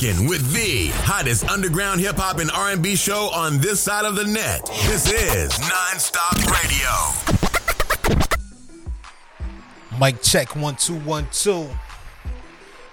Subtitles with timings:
[0.00, 4.24] rocking with the hottest underground hip hop and R&B show on this side of the
[4.24, 4.64] net.
[4.86, 6.90] This is Nonstop Radio.
[9.98, 11.68] Mic check one two one two.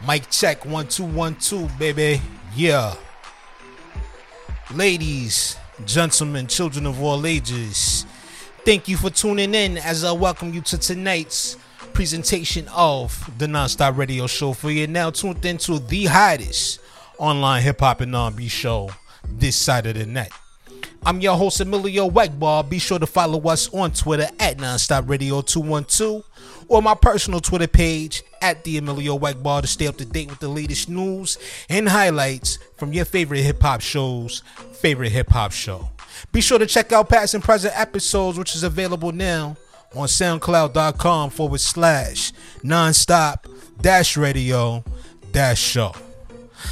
[0.07, 2.21] Mic check one two one two, baby.
[2.55, 2.95] Yeah.
[4.73, 5.55] Ladies,
[5.85, 8.05] gentlemen, children of all ages,
[8.65, 11.55] thank you for tuning in as I welcome you to tonight's
[11.93, 14.51] presentation of the Nonstop Radio Show.
[14.51, 16.81] For you now tuned into the hottest
[17.17, 18.89] online hip hop and R&B show
[19.27, 20.31] this side of the net.
[21.05, 22.69] I'm your host Emilio Wegbar.
[22.69, 26.23] Be sure to follow us on Twitter at Nonstop Radio 212
[26.67, 30.39] or my personal Twitter page at the Emilio Wegbar to stay up to date with
[30.39, 31.37] the latest news
[31.69, 34.43] and highlights from your favorite hip hop shows,
[34.73, 35.89] favorite hip hop show.
[36.31, 39.55] Be sure to check out past and present episodes, which is available now
[39.95, 43.45] on soundcloud.com forward slash nonstop
[43.81, 44.83] dash radio
[45.31, 45.93] dash show.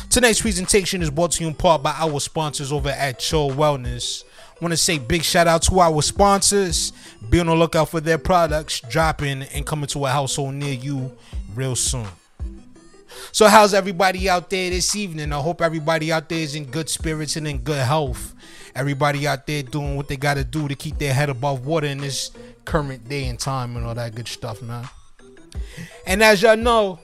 [0.09, 4.23] Tonight's presentation is brought to you in part by our sponsors over at Cho Wellness.
[4.61, 6.93] Want to say big shout out to our sponsors.
[7.29, 11.11] Be on the lookout for their products dropping and coming to a household near you
[11.53, 12.07] real soon.
[13.31, 15.33] So, how's everybody out there this evening?
[15.33, 18.33] I hope everybody out there is in good spirits and in good health.
[18.73, 21.87] Everybody out there doing what they got to do to keep their head above water
[21.87, 22.31] in this
[22.63, 24.87] current day and time and all that good stuff, man.
[26.05, 26.99] And as y'all know,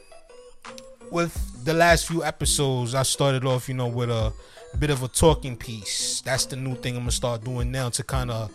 [1.12, 4.34] with the last few episodes, I started off, you know, with a
[4.80, 6.22] bit of a talking piece.
[6.22, 8.52] That's the new thing I'm gonna start doing now to kind of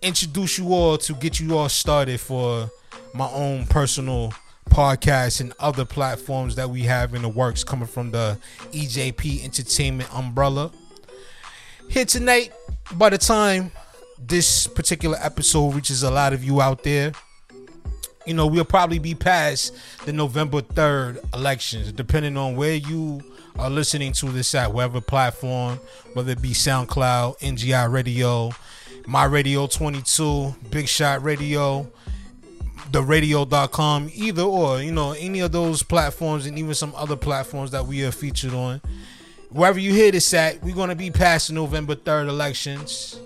[0.00, 2.70] introduce you all to get you all started for
[3.14, 4.32] my own personal
[4.70, 8.38] podcast and other platforms that we have in the works coming from the
[8.72, 10.70] EJP Entertainment umbrella.
[11.88, 12.52] Here tonight,
[12.92, 13.72] by the time
[14.18, 17.12] this particular episode reaches a lot of you out there,
[18.28, 23.22] you know, we'll probably be past the November 3rd elections, depending on where you
[23.58, 25.80] are listening to this at, whatever platform,
[26.12, 28.50] whether it be SoundCloud, NGI Radio,
[29.06, 31.90] My Radio 22, Big Shot Radio,
[32.92, 37.70] the radio.com, either or, you know, any of those platforms and even some other platforms
[37.70, 38.80] that we are featured on.
[39.50, 43.18] Wherever you hear this at, we're going to be past the November 3rd elections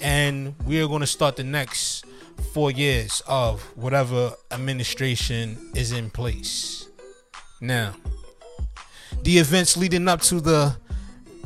[0.00, 2.04] and we are going to start the next
[2.52, 6.88] four years of whatever administration is in place.
[7.60, 7.94] Now,
[9.22, 10.76] the events leading up to the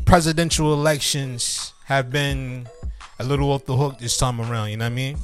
[0.04, 2.68] presidential elections have been
[3.18, 5.18] a little off the hook this time around, you know what I mean?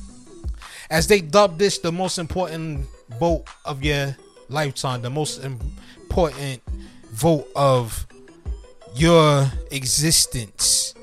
[0.91, 2.87] As they dub this the most important
[3.19, 4.17] vote of your
[4.49, 6.63] lifetime, the most important
[7.11, 8.07] vote of
[8.95, 10.95] your existence.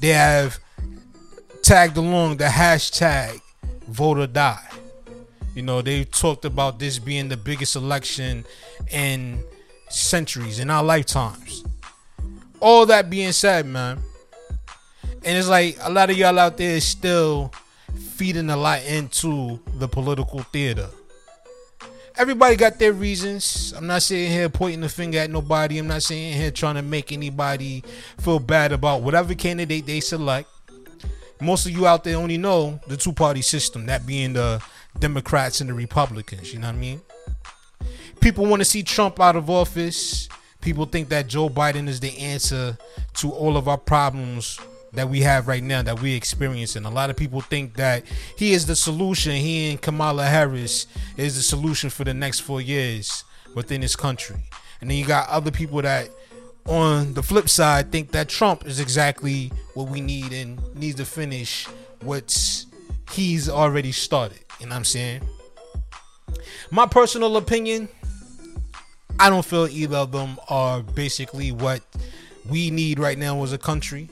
[0.00, 0.58] They have
[1.62, 3.40] tagged along the hashtag
[3.88, 4.68] vote or die.
[5.54, 8.44] You know, they talked about this being the biggest election
[8.90, 9.42] in
[9.88, 11.64] centuries, in our lifetimes.
[12.60, 13.98] All that being said, man,
[15.24, 17.52] and it's like a lot of y'all out there is still
[18.14, 20.88] feeding a lot into the political theater.
[22.16, 23.72] Everybody got their reasons.
[23.76, 25.78] I'm not sitting here pointing the finger at nobody.
[25.78, 27.84] I'm not sitting here trying to make anybody
[28.18, 30.48] feel bad about whatever candidate they select
[31.40, 34.62] most of you out there only know the two party system, that being the
[34.98, 36.52] Democrats and the Republicans.
[36.52, 37.00] You know what I mean?
[38.20, 40.28] People want to see Trump out of office.
[40.60, 42.76] People think that Joe Biden is the answer
[43.14, 44.58] to all of our problems
[44.92, 46.84] that we have right now that we're experiencing.
[46.84, 48.04] A lot of people think that
[48.36, 49.32] he is the solution.
[49.32, 54.36] He and Kamala Harris is the solution for the next four years within this country.
[54.80, 56.08] And then you got other people that
[56.68, 61.04] on the flip side, think that Trump is exactly what we need and needs to
[61.04, 61.66] finish
[62.02, 62.64] what
[63.10, 64.40] he's already started.
[64.60, 65.22] You know what I'm saying?
[66.70, 67.88] My personal opinion,
[69.18, 71.80] I don't feel either of them are basically what
[72.48, 74.10] we need right now as a country.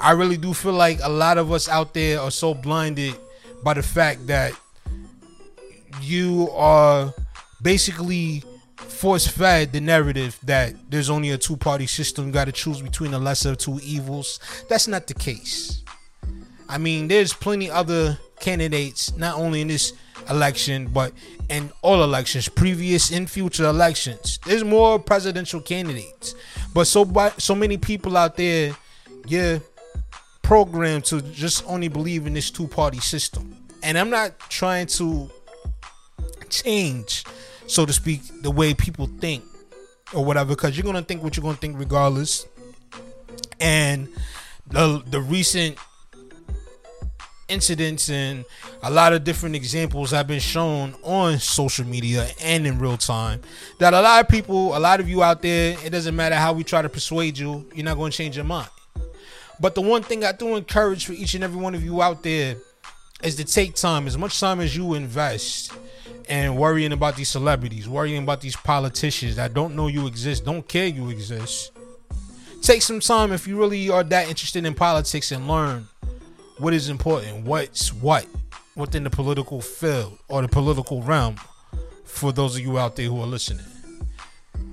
[0.00, 3.14] I really do feel like a lot of us out there are so blinded
[3.62, 4.52] by the fact that
[6.00, 7.12] you are
[7.62, 8.42] basically
[8.76, 12.80] force fed the narrative that there's only a two party system, you got to choose
[12.80, 14.40] between the lesser of two evils.
[14.68, 15.82] That's not the case.
[16.68, 19.92] I mean, there's plenty other candidates, not only in this
[20.30, 21.12] election, but
[21.48, 24.38] in all elections, previous and future elections.
[24.46, 26.34] There's more presidential candidates,
[26.72, 27.04] but so
[27.38, 28.74] so many people out there,
[29.26, 29.58] yeah,
[30.42, 33.56] programmed to just only believe in this two party system.
[33.82, 35.30] And I'm not trying to
[36.48, 37.24] change
[37.66, 39.44] so to speak, the way people think
[40.12, 42.46] or whatever, because you're gonna think what you're gonna think regardless.
[43.60, 44.08] And
[44.66, 45.78] the the recent
[47.48, 48.44] incidents and
[48.82, 53.40] a lot of different examples have been shown on social media and in real time
[53.78, 56.52] that a lot of people, a lot of you out there, it doesn't matter how
[56.52, 58.68] we try to persuade you, you're not to change your mind.
[59.60, 62.22] But the one thing I do encourage for each and every one of you out
[62.22, 62.56] there
[63.22, 65.72] is to take time, as much time as you invest
[66.28, 70.66] and worrying about these celebrities, worrying about these politicians that don't know you exist, don't
[70.66, 71.72] care you exist.
[72.62, 75.86] Take some time if you really are that interested in politics and learn
[76.58, 78.26] what is important, what's what
[78.76, 81.36] within the political field or the political realm
[82.04, 83.66] for those of you out there who are listening.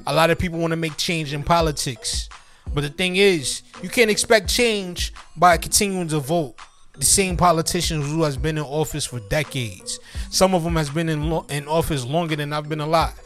[0.07, 2.29] A lot of people want to make change in politics,
[2.73, 6.55] but the thing is, you can't expect change by continuing to vote
[7.01, 9.99] the same politicians who has been in office for decades.
[10.29, 13.19] Some of them has been in lo- in office longer than I've been alive.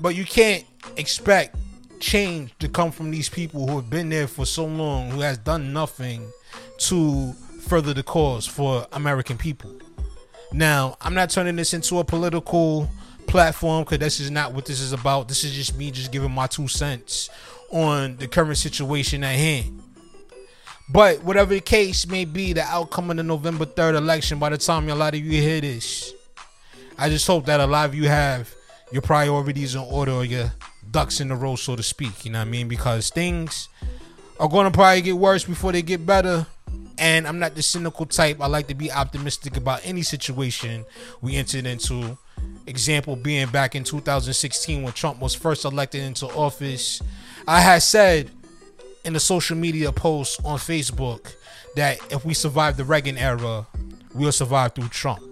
[0.00, 0.64] But you can't
[0.96, 1.56] expect
[1.98, 5.36] change to come from these people who have been there for so long, who has
[5.36, 6.30] done nothing
[6.78, 7.32] to
[7.66, 9.74] further the cause for American people.
[10.52, 12.88] Now, I'm not turning this into a political
[13.26, 15.28] platform because this is not what this is about.
[15.28, 17.30] This is just me just giving my two cents
[17.70, 19.82] on the current situation at hand.
[20.92, 24.58] But whatever the case may be, the outcome of the November 3rd election, by the
[24.58, 26.12] time a lot of you hear this,
[26.98, 28.52] I just hope that a lot of you have
[28.90, 30.52] your priorities in order or your
[30.90, 32.24] ducks in a row, so to speak.
[32.24, 32.66] You know what I mean?
[32.66, 33.68] Because things
[34.40, 36.46] are going to probably get worse before they get better.
[36.98, 38.40] And I'm not the cynical type.
[38.40, 40.84] I like to be optimistic about any situation
[41.22, 42.18] we entered into.
[42.66, 47.00] Example being back in 2016 when Trump was first elected into office.
[47.46, 48.30] I had said
[49.04, 51.34] in the social media post on Facebook
[51.76, 53.66] that if we survive the Reagan era,
[54.14, 55.30] we'll survive through Trump.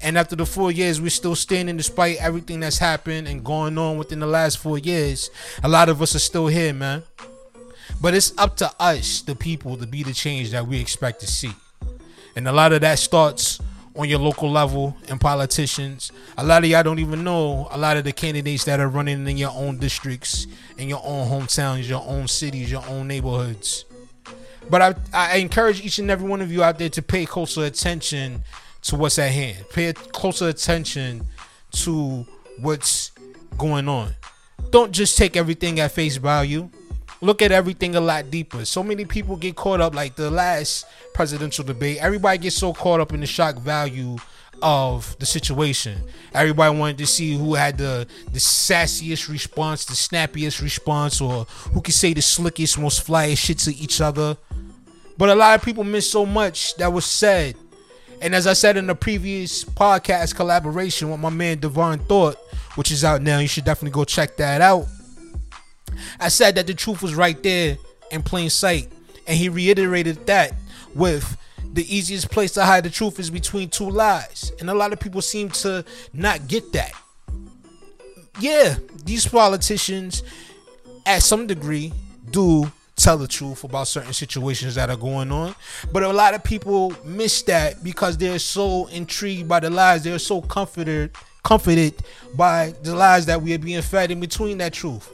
[0.00, 3.98] And after the four years, we're still standing despite everything that's happened and going on
[3.98, 5.30] within the last four years.
[5.62, 7.04] A lot of us are still here, man.
[8.00, 11.26] But it's up to us, the people, to be the change that we expect to
[11.28, 11.52] see.
[12.34, 13.60] And a lot of that starts
[13.94, 16.12] on your local level and politicians.
[16.38, 19.26] A lot of y'all don't even know a lot of the candidates that are running
[19.26, 20.46] in your own districts,
[20.78, 23.84] in your own hometowns, your own cities, your own neighborhoods.
[24.70, 27.64] But I, I encourage each and every one of you out there to pay closer
[27.64, 28.44] attention
[28.82, 29.64] to what's at hand.
[29.72, 31.26] Pay closer attention
[31.72, 32.24] to
[32.60, 33.10] what's
[33.58, 34.12] going on.
[34.70, 36.70] Don't just take everything at face value
[37.22, 38.64] look at everything a lot deeper.
[38.66, 40.84] So many people get caught up, like the last
[41.14, 41.98] presidential debate.
[42.00, 44.16] Everybody gets so caught up in the shock value
[44.60, 46.02] of the situation.
[46.34, 51.80] Everybody wanted to see who had the the sassiest response, the snappiest response, or who
[51.80, 54.36] could say the slickest, most flyest shit to each other.
[55.16, 57.54] But a lot of people missed so much that was said.
[58.20, 62.36] And as I said in the previous podcast collaboration with my man Divine Thought,
[62.76, 64.86] which is out now, you should definitely go check that out.
[66.20, 67.78] I said that the truth was right there
[68.10, 68.90] in plain sight.
[69.26, 70.54] And he reiterated that
[70.94, 71.36] with
[71.72, 74.52] the easiest place to hide the truth is between two lies.
[74.60, 76.92] And a lot of people seem to not get that.
[78.40, 80.22] Yeah, these politicians,
[81.06, 81.92] at some degree,
[82.30, 85.54] do tell the truth about certain situations that are going on.
[85.92, 90.04] But a lot of people miss that because they're so intrigued by the lies.
[90.04, 91.10] They're so comforted
[91.42, 91.94] comforted
[92.36, 95.10] by the lies that we are being fed in between that truth.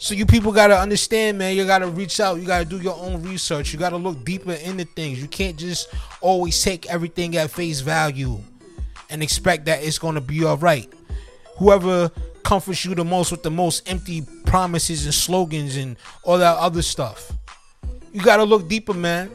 [0.00, 1.56] So you people gotta understand, man.
[1.56, 2.38] You gotta reach out.
[2.38, 3.72] You gotta do your own research.
[3.72, 5.20] You gotta look deeper into things.
[5.20, 8.38] You can't just always take everything at face value
[9.10, 10.88] and expect that it's gonna be all right.
[11.56, 12.12] Whoever
[12.44, 16.80] comforts you the most with the most empty promises and slogans and all that other
[16.82, 17.32] stuff.
[18.12, 19.32] You gotta look deeper, man.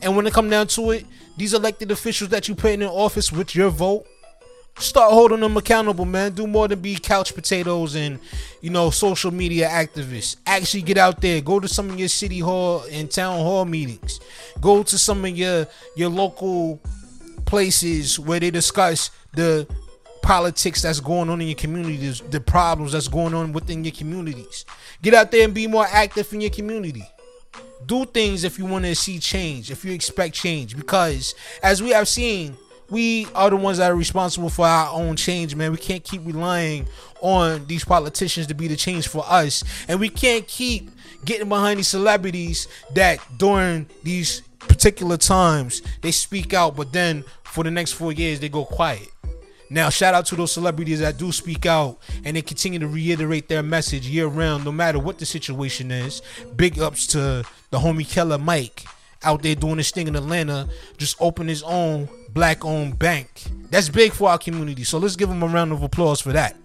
[0.00, 1.06] And when it come down to it,
[1.36, 4.06] these elected officials that you put in office with your vote,
[4.78, 6.32] start holding them accountable, man.
[6.32, 8.18] Do more than be couch potatoes and
[8.60, 10.36] you know social media activists.
[10.46, 11.40] Actually, get out there.
[11.40, 14.20] Go to some of your city hall and town hall meetings.
[14.60, 15.66] Go to some of your
[15.96, 16.80] your local
[17.44, 19.66] places where they discuss the
[20.22, 24.64] politics that's going on in your communities, the problems that's going on within your communities.
[25.02, 27.04] Get out there and be more active in your community.
[27.84, 31.90] Do things if you want to see change, if you expect change, because as we
[31.90, 32.56] have seen
[32.90, 35.72] we are the ones that are responsible for our own change, man.
[35.72, 36.86] We can't keep relying
[37.20, 39.64] on these politicians to be the change for us.
[39.88, 40.90] And we can't keep
[41.24, 47.64] getting behind these celebrities that during these particular times they speak out, but then for
[47.64, 49.08] the next four years they go quiet.
[49.70, 53.48] Now, shout out to those celebrities that do speak out and they continue to reiterate
[53.48, 56.22] their message year round, no matter what the situation is.
[56.54, 58.84] Big ups to the homie Killer Mike
[59.24, 63.28] out there doing his thing in Atlanta, just open his own black owned bank.
[63.70, 64.84] That's big for our community.
[64.84, 66.56] So let's give him a round of applause for that.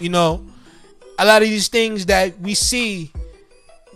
[0.00, 0.46] You know,
[1.18, 3.10] a lot of these things that we see,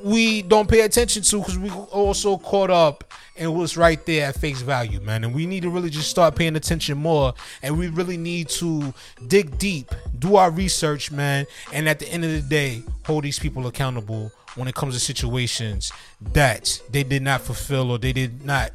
[0.03, 3.05] we don't pay attention to because we also caught up
[3.37, 5.25] in what's right there at face value, man.
[5.25, 7.35] And we need to really just start paying attention more.
[7.63, 8.93] And we really need to
[9.29, 11.47] dig deep, do our research, man.
[11.73, 15.01] And at the end of the day, hold these people accountable when it comes to
[15.01, 18.73] situations that they did not fulfill or they did not,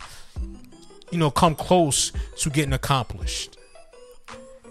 [1.12, 3.58] you know, come close to getting accomplished.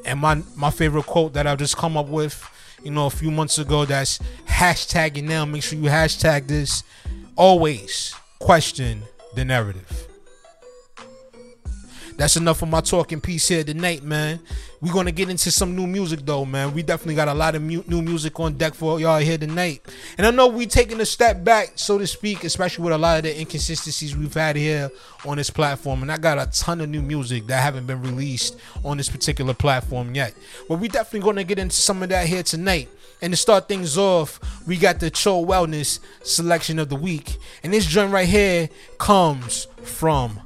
[0.04, 2.48] And my my favorite quote that I've just come up with,
[2.82, 5.44] you know, a few months ago that's hashtagging now.
[5.44, 6.82] Make sure you hashtag this.
[7.36, 9.02] Always question
[9.34, 10.08] the narrative.
[12.16, 14.40] That's enough of my talking piece here tonight, man.
[14.80, 16.72] We're gonna get into some new music though, man.
[16.72, 19.82] We definitely got a lot of mu- new music on deck for y'all here tonight.
[20.16, 23.18] And I know we taking a step back, so to speak, especially with a lot
[23.18, 24.90] of the inconsistencies we've had here
[25.26, 26.00] on this platform.
[26.02, 29.52] And I got a ton of new music that haven't been released on this particular
[29.52, 30.32] platform yet.
[30.70, 32.88] But we definitely gonna get into some of that here tonight.
[33.20, 37.36] And to start things off, we got the Cho Wellness selection of the week.
[37.62, 40.40] And this joint right here comes from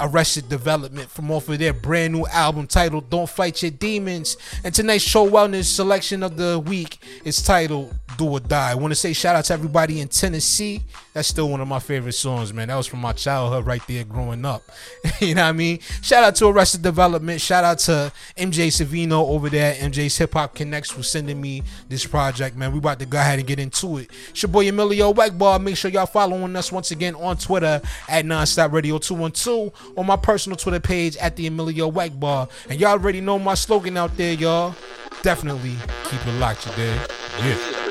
[0.00, 4.36] Arrested Development from off of their brand new album titled Don't Fight Your Demons.
[4.64, 8.70] And tonight's Cho Wellness selection of the week is titled Do or Die.
[8.70, 10.82] I want to say shout out to everybody in Tennessee.
[11.12, 12.68] That's still one of my favorite songs, man.
[12.68, 14.62] That was from my childhood right there growing up.
[15.20, 15.80] you know what I mean?
[16.02, 17.40] Shout out to Arrested Development.
[17.40, 19.74] Shout out to MJ Savino over there.
[19.74, 22.72] MJ's Hip Hop Connects for sending me this project, man.
[22.72, 24.10] We about to go ahead and get into it.
[24.30, 25.62] It's your boy Emilio Wackbar.
[25.62, 30.16] Make sure y'all following us once again on Twitter at Nonstop Radio 212 on my
[30.16, 32.50] personal Twitter page at the Emilio Wackbar.
[32.68, 34.74] And y'all already know my slogan out there, y'all.
[35.22, 37.00] Definitely keep it locked, you dig?
[37.40, 37.85] Yeah.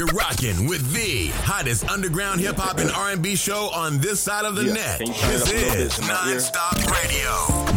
[0.00, 4.56] You're rocking with the hottest underground hip hop and R&B show on this side of
[4.56, 4.72] the Yeah.
[4.72, 4.98] net.
[5.00, 6.36] Can you turn it This up a little bit is in my ear?
[6.36, 7.70] Nonstop Radio.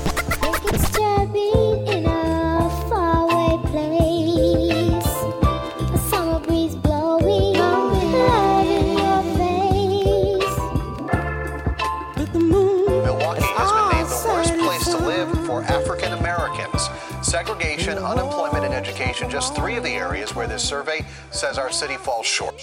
[19.14, 22.56] Unemployment, education, just three of the areas where this survey says our city falls short.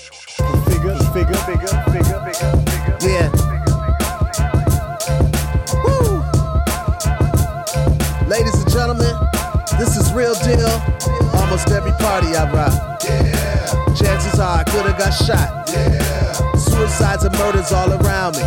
[0.67, 2.99] Bigger, bigger, bigger, bigger, bigger, bigger.
[3.01, 3.31] Yeah.
[5.85, 6.23] Woo!
[8.29, 9.15] Ladies and gentlemen,
[9.79, 10.71] this is real deal.
[11.41, 13.03] Almost every party I rock.
[13.05, 13.95] Yeah.
[13.95, 15.69] Chances are I could have got shot.
[15.69, 16.33] Yeah.
[16.55, 18.43] Suicides and murders all around me.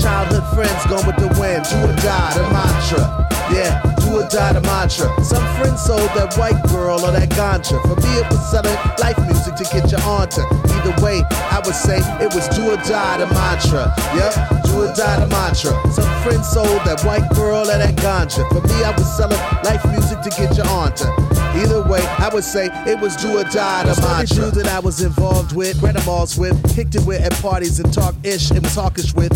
[0.00, 1.64] Childhood friends gone with the wind.
[1.64, 3.24] Do or die, the mantra.
[3.52, 3.82] Yeah,
[4.14, 5.10] or die, the mantra.
[5.24, 7.80] Some friends sold that white girl or that ganja.
[7.82, 10.42] For me, it was selling life music to get you onto.
[10.70, 13.92] Either way, I would say it was do or die, the mantra.
[14.14, 15.72] Yep, do or die, the mantra.
[15.92, 18.46] Some friends sold that white girl or that ganja.
[18.50, 21.08] For me, I was selling life music to get you onto.
[21.58, 24.50] Either way, I would say it was do or die, the mantra.
[24.50, 27.92] that I was involved with, read them alls with, kicked it with at parties and
[27.92, 29.32] talk ish and was hawkish with,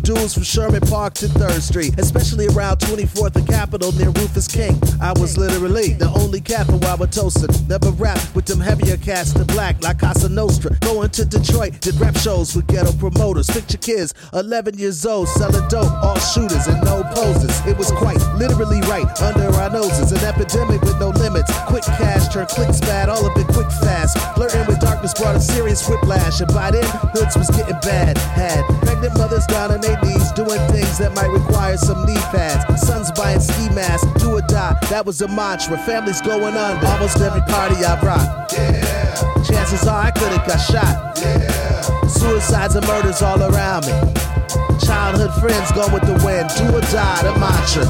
[0.00, 4.80] was from Sherman Park to 3rd Street, especially around 24th and Capitol near Rufus King.
[5.00, 7.68] I was literally the only cat from Wauwatosa.
[7.68, 10.76] Never rapped with them heavier cats to black like Cosa Nostra.
[10.80, 13.50] Going to Detroit, did rap shows with ghetto promoters.
[13.50, 17.54] Picture kids, 11 years old, selling dope, all shooters and no poses.
[17.66, 20.12] It was quite literally right under our noses.
[20.12, 21.52] An epidemic with no limits.
[21.66, 24.16] Quick cash turn clicks bad, all of it quick fast.
[24.34, 28.16] Flirting with darkness brought a serious whiplash, and by then, hoods was getting bad.
[28.16, 32.80] Had pregnant mothers down in 1980s, doing things that might require some knee pads.
[32.80, 35.76] Sons buying ski masks, do or die, that was a mantra.
[35.78, 38.52] Families going under, almost every party I rock.
[38.52, 39.14] Yeah.
[39.42, 41.18] Chances are I could've got shot.
[41.18, 42.06] Yeah.
[42.06, 44.41] Suicides and murders all around me.
[44.80, 46.48] Childhood friends go with the wind.
[46.56, 47.84] Do or die, the mantra.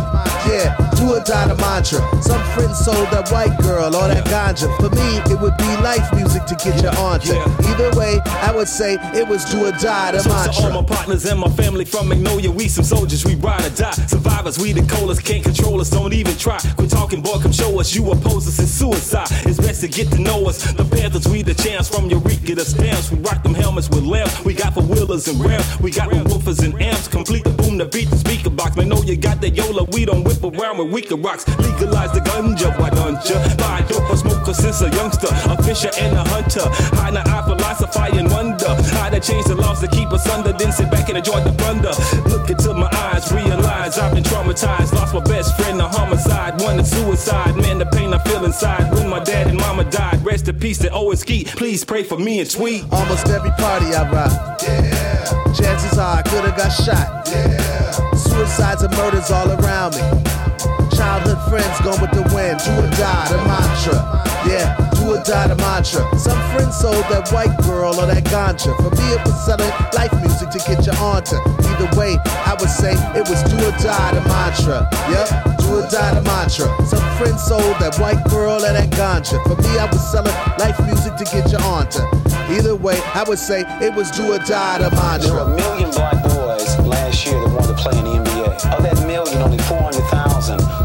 [0.50, 2.02] Yeah, do or die, the mantra.
[2.23, 4.66] Some friends sold that white girl or that ganja.
[4.83, 7.35] For me, it would be life music to get you on onto.
[7.69, 10.87] Either way, I would say it was do or die, the So to all my
[10.87, 13.92] partners and my family from Magnolia, we some soldiers, we ride or die.
[14.07, 16.59] Survivors, we the coldest, can't control us, don't even try.
[16.76, 19.28] Quit talking, boy, come show us you oppose us in suicide.
[19.47, 20.62] It's best to get to know us.
[20.73, 23.11] The Panthers, we the champs from Eureka to stamps.
[23.11, 24.45] We rock them helmets with lamps.
[24.45, 25.66] We got for wheelers and rams.
[25.81, 27.09] We got the woofers and amps.
[27.09, 28.76] Complete the boom to beat the speaker box.
[28.76, 31.47] Man, know you got the Yola, we don't whip around with weaker rocks.
[31.59, 33.38] Legalize the ganja, why don't ya?
[33.56, 35.28] Buy dope or smoker since a youngster.
[35.30, 36.66] A fisher and a hunter.
[36.97, 38.75] High the eye, philosophy and wonder.
[38.97, 41.52] How to change the laws to keep us under, then sit back and enjoy the
[41.52, 41.92] thunder.
[42.28, 44.92] Look into my eyes, realize I've been traumatized.
[44.92, 47.56] Lost my best friend to homicide, one to suicide.
[47.56, 50.25] Man, the pain I feel inside when my dad and mama died.
[50.25, 51.49] Rest in peace to Skeet.
[51.49, 52.84] Please pray for me and Tweet.
[52.92, 54.62] Almost every party I rock.
[54.62, 55.25] Yeah.
[55.52, 57.28] Chances are I could have got shot.
[57.28, 57.90] Yeah.
[58.14, 60.81] Suicides and murders all around me.
[61.02, 62.62] Childhood friends gone with the wind.
[62.62, 63.99] Do or die, the mantra.
[64.47, 66.06] Yeah, do or die, the mantra.
[66.14, 68.71] Some friends sold that white girl or that ganja.
[68.78, 71.42] For me, it was selling life music to get you onto.
[71.66, 72.14] Either way,
[72.47, 74.87] I would say it was do or die, the mantra.
[75.11, 75.26] Yep,
[75.59, 76.71] do or die, the mantra.
[76.87, 79.42] Some friends sold that white girl or that ganja.
[79.42, 82.06] For me, I was selling life music to get you onto.
[82.54, 85.35] Either way, I would say it was do or die, the mantra.
[85.35, 88.71] There were a million black boys last year that wanted to play in the NBA.
[88.71, 90.81] Of that million, only 400,000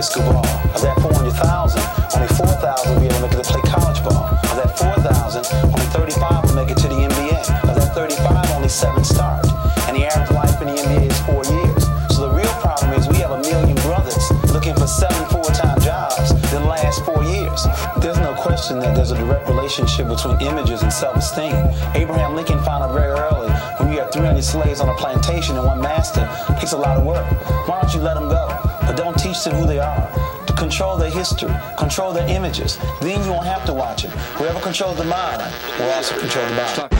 [0.00, 0.48] high school ball.
[0.72, 1.76] Of that 400,000,
[2.16, 4.32] only 4,000 will be able to make it to play college ball.
[4.48, 7.68] Of that 4,000, only 35 will make it to the NBA.
[7.68, 9.44] Of that 35, only seven start.
[9.92, 11.84] And the average life in the NBA is four years.
[12.16, 16.32] So the real problem is we have a million brothers looking for seven full-time jobs
[16.48, 17.68] that last four years.
[18.00, 21.52] There's no question that there's a direct relationship between images and self-esteem.
[21.92, 25.66] Abraham Lincoln found out very early when you have 300 slaves on a plantation and
[25.66, 27.28] one master, it takes a lot of work.
[27.68, 28.59] Why don't you let them go?
[28.80, 30.08] But don't teach them who they are.
[30.46, 32.78] To control their history, control their images.
[33.00, 34.10] Then you won't have to watch it.
[34.38, 35.42] Whoever controls the mind
[35.78, 36.96] will also control the body.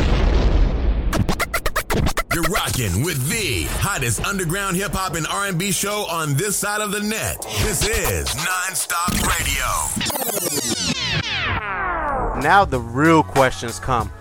[2.32, 6.92] You're rocking with the hottest underground hip hop and R&B show on this side of
[6.92, 7.42] the net.
[7.62, 9.66] This is Nonstop Radio.
[12.40, 14.12] Now the real questions come.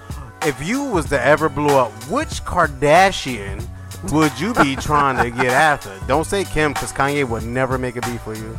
[0.42, 3.64] If you was to ever blow up, which Kardashian
[4.12, 5.92] would you be trying to get after?
[6.08, 8.58] Don't say Kim, because Kanye would never make a beat for you.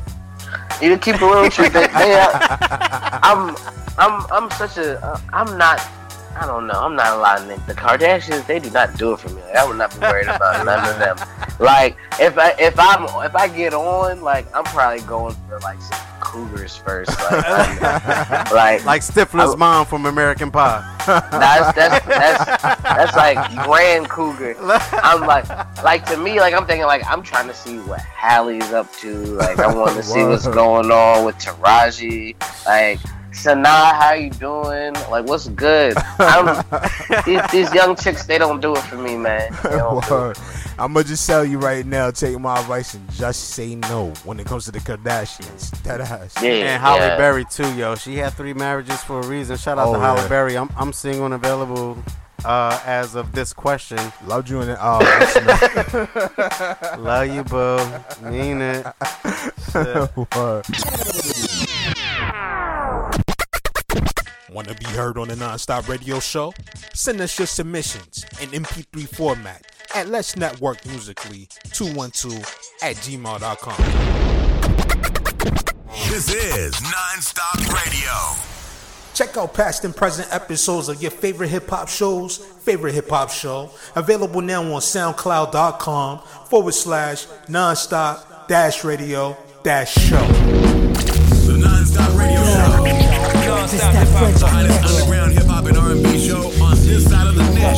[0.83, 1.65] You keep it real with you.
[1.73, 3.57] I'm,
[3.99, 5.81] I'm, I'm such a, I'm not.
[6.41, 6.75] I don't know.
[6.75, 7.61] I'm not a lot lying.
[7.67, 9.43] The Kardashians, they do not do it for me.
[9.43, 11.17] Like, I would not be worried about none of them.
[11.61, 15.79] Like if I, if I'm, if I get on, like I'm probably going for like
[15.83, 17.11] some cougars first.
[17.31, 17.81] Like,
[18.51, 20.81] like, Like Stifler's I- mom from American Pie.
[21.07, 24.55] that's that's that's that's like grand cougar.
[25.03, 25.47] I'm like
[25.85, 29.13] like to me like I'm thinking like I'm trying to see what Halle's up to.
[29.13, 32.37] Like I want to see what's going on with Taraji.
[32.65, 33.01] Like
[33.33, 34.95] Sanaa, how you doing?
[35.11, 35.95] Like what's good?
[36.19, 36.65] I'm
[37.27, 39.53] these, these young chicks they don't do it for me, man.
[39.63, 40.11] They don't do it.
[40.11, 40.39] Word.
[40.79, 42.11] I'm gonna just tell you right now.
[42.11, 45.71] Take my advice and just say no when it comes to the Kardashians.
[45.83, 46.43] That ass.
[46.43, 47.17] Yeah, And Halle yeah.
[47.17, 47.95] Berry too, yo.
[47.97, 49.57] She had three marriages for a reason.
[49.57, 50.29] Shout out Oh, to Halle yeah.
[50.29, 50.57] Berry.
[50.57, 51.99] I'm I'm single and available
[52.45, 53.99] uh, as of this question.
[54.27, 55.01] Loved you in the oh,
[56.99, 57.79] Love you, boo.
[58.31, 58.87] Mean it.
[64.53, 66.53] Want to be heard on the Nonstop Radio Show?
[66.93, 72.39] Send us your submissions in MP3 format at Let's Network Musically 212
[72.83, 73.77] at gmail.com.
[76.09, 78.11] This is Nonstop Radio.
[79.15, 83.31] Check out past and present episodes of your favorite hip hop shows, favorite hip hop
[83.31, 90.27] show, available now on SoundCloud.com forward slash nonstop dash radio dash show.
[91.47, 93.40] The Nonstop Radio Show.
[93.71, 94.43] The hottest
[94.85, 97.77] underground hip hop and R&B show on this side of the net.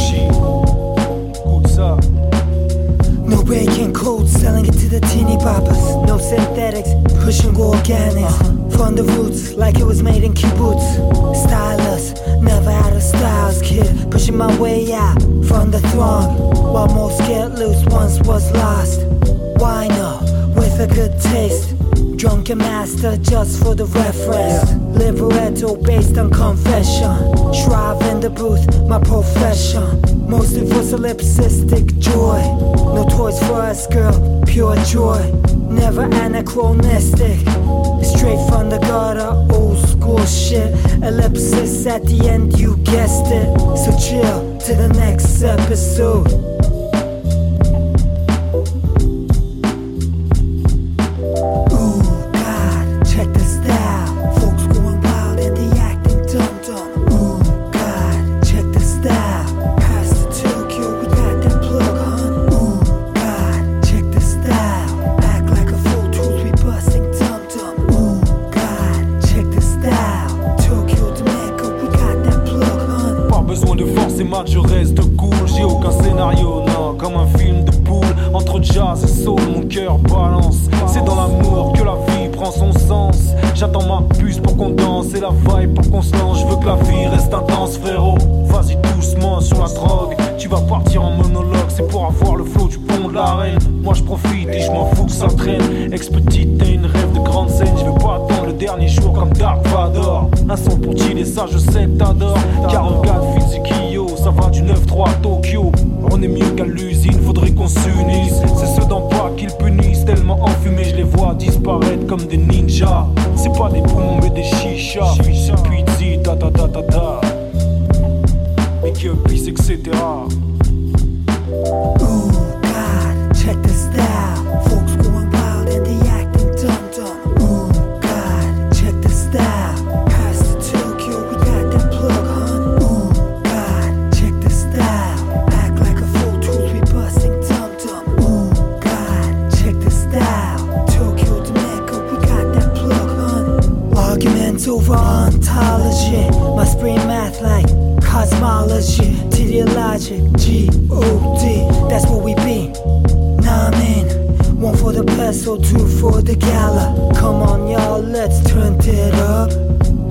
[3.29, 5.77] No breaking code, selling it to the teeny poppers.
[6.07, 6.89] No synthetics,
[7.23, 8.75] pushing organics.
[8.75, 10.83] From the roots, like it was made in kibbutz.
[11.37, 14.11] Stylus, never out of styles, kid.
[14.11, 16.39] Pushing my way out from the throng.
[16.73, 19.01] While most get loose once was lost.
[19.61, 21.82] Wino, with a good taste.
[22.17, 24.73] Drunken master just for the reference.
[24.97, 27.17] Libretto based on confession.
[27.53, 30.01] Shrive in the booth, my profession.
[30.29, 32.41] Mostly for solipsistic joy.
[32.95, 35.21] No toys for us, girl, pure joy.
[35.69, 37.41] Never anachronistic.
[38.13, 40.73] Straight from the gutter, old school shit.
[41.03, 43.49] Ellipsis at the end, you guessed it.
[43.77, 46.62] So chill to the next episode.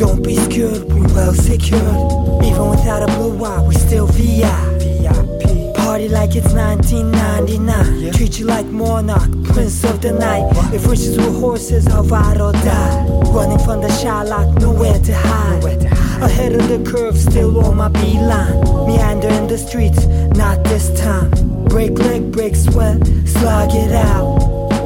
[0.02, 1.84] Don't be scared, we well secured.
[2.44, 4.50] Even without a blue eye, we still VI.
[4.80, 5.76] VIP.
[5.76, 8.12] Party like it's 1999.
[8.12, 10.52] Treat you like monarch, prince of the night.
[10.74, 13.06] If riches were horses, I'll ride or die.
[13.30, 15.64] Running from the Shylock, nowhere to hide.
[16.24, 18.88] Ahead of the curve, still on my beeline.
[18.88, 21.30] Meander in the streets, not this time.
[21.66, 24.40] Break leg, break sweat, slog it out.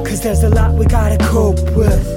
[0.06, 2.15] Cause there's a lot we gotta cope with.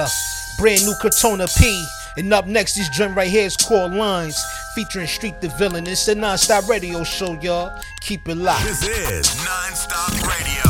[0.00, 0.08] Yeah,
[0.56, 1.84] brand new Katona P.
[2.16, 4.42] And up next, this joint right here is called Lines,
[4.74, 5.86] featuring Street the Villain.
[5.86, 7.78] It's a non-stop radio show, y'all.
[8.00, 8.64] Keep it locked.
[8.64, 10.64] This is Non-Stop Radio.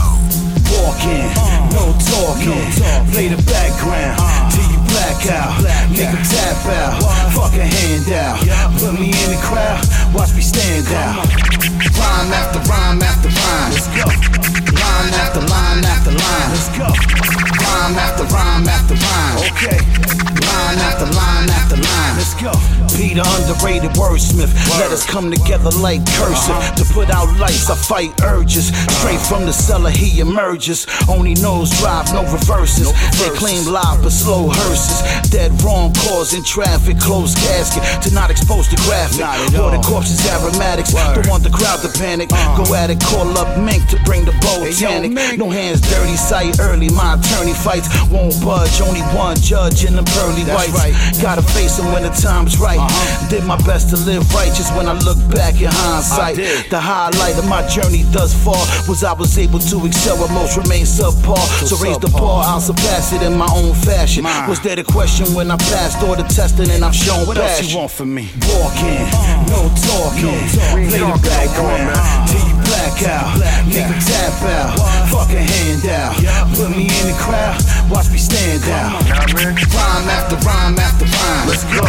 [0.75, 1.31] Walking,
[1.71, 2.67] no talking.
[3.13, 4.51] Play the background uh-huh.
[4.51, 5.63] till you black out.
[5.91, 7.33] Make 'em tap out.
[7.33, 8.41] Fuck a handout.
[8.81, 9.87] Put me in the crowd.
[10.13, 11.60] Watch me stand out.
[11.81, 13.73] Rhyme after rhyme after rhyme.
[13.73, 14.05] Let's go.
[14.05, 16.51] Line after line after line.
[16.53, 16.85] Let's go.
[16.85, 19.39] Rhyme after rhyme after rhyme.
[19.51, 20.50] Okay.
[20.71, 22.15] Line after line after line.
[22.15, 22.55] Let's go.
[22.95, 24.55] Peter, underrated wordsmith.
[24.79, 26.55] Let us come together like cursive.
[26.55, 26.75] Uh-huh.
[26.79, 28.71] To put out lights, I fight urges.
[29.01, 30.87] Straight from the cellar, he emerges.
[31.09, 32.95] Only nose drive, no reverses.
[33.19, 35.03] They claim live, but slow hearses.
[35.31, 37.01] Dead wrong, causing traffic.
[37.01, 39.27] Closed casket to not expose the graphic.
[39.59, 40.95] Or the corpses, aromatics.
[40.95, 42.31] Don't want the crowd to panic.
[42.31, 42.63] Uh-huh.
[42.63, 45.11] Go at it, call up Mink to bring the botanic.
[45.35, 46.91] No hands dirty, sight early.
[46.91, 48.79] My attorney fights won't budge.
[48.79, 51.21] Only one judge in the pearly whites.
[51.23, 52.79] Gotta face him when the time's right.
[52.79, 53.29] Uh-huh.
[53.29, 56.37] Did my best to live righteous when I look back in hindsight.
[56.71, 60.57] The highlight of my journey thus far was I was able to excel where most
[60.57, 61.39] remain subpar.
[61.67, 64.25] So raise the bar, I'll surpass it in my own fashion.
[64.25, 67.59] Was there the question when I passed all the testing and I've shown What else
[67.59, 67.71] passion?
[67.71, 68.29] you want from me?
[68.53, 69.07] Walking,
[69.49, 70.37] no talking.
[70.75, 71.95] Play the background
[72.29, 73.39] till you black out.
[73.67, 74.79] Make 'em tap out.
[75.11, 76.17] Fuck a handout.
[76.55, 77.63] Put me in the crowd.
[77.91, 79.03] Watch me stand out.
[79.35, 81.49] Rhyme after rhyme after rhyme.
[81.49, 81.87] Let's go.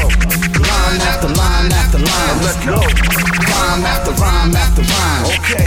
[0.61, 2.37] Line after line after line.
[2.41, 2.79] Let's go.
[3.51, 5.25] Rhyme after rhyme after rhyme.
[5.25, 5.65] Okay.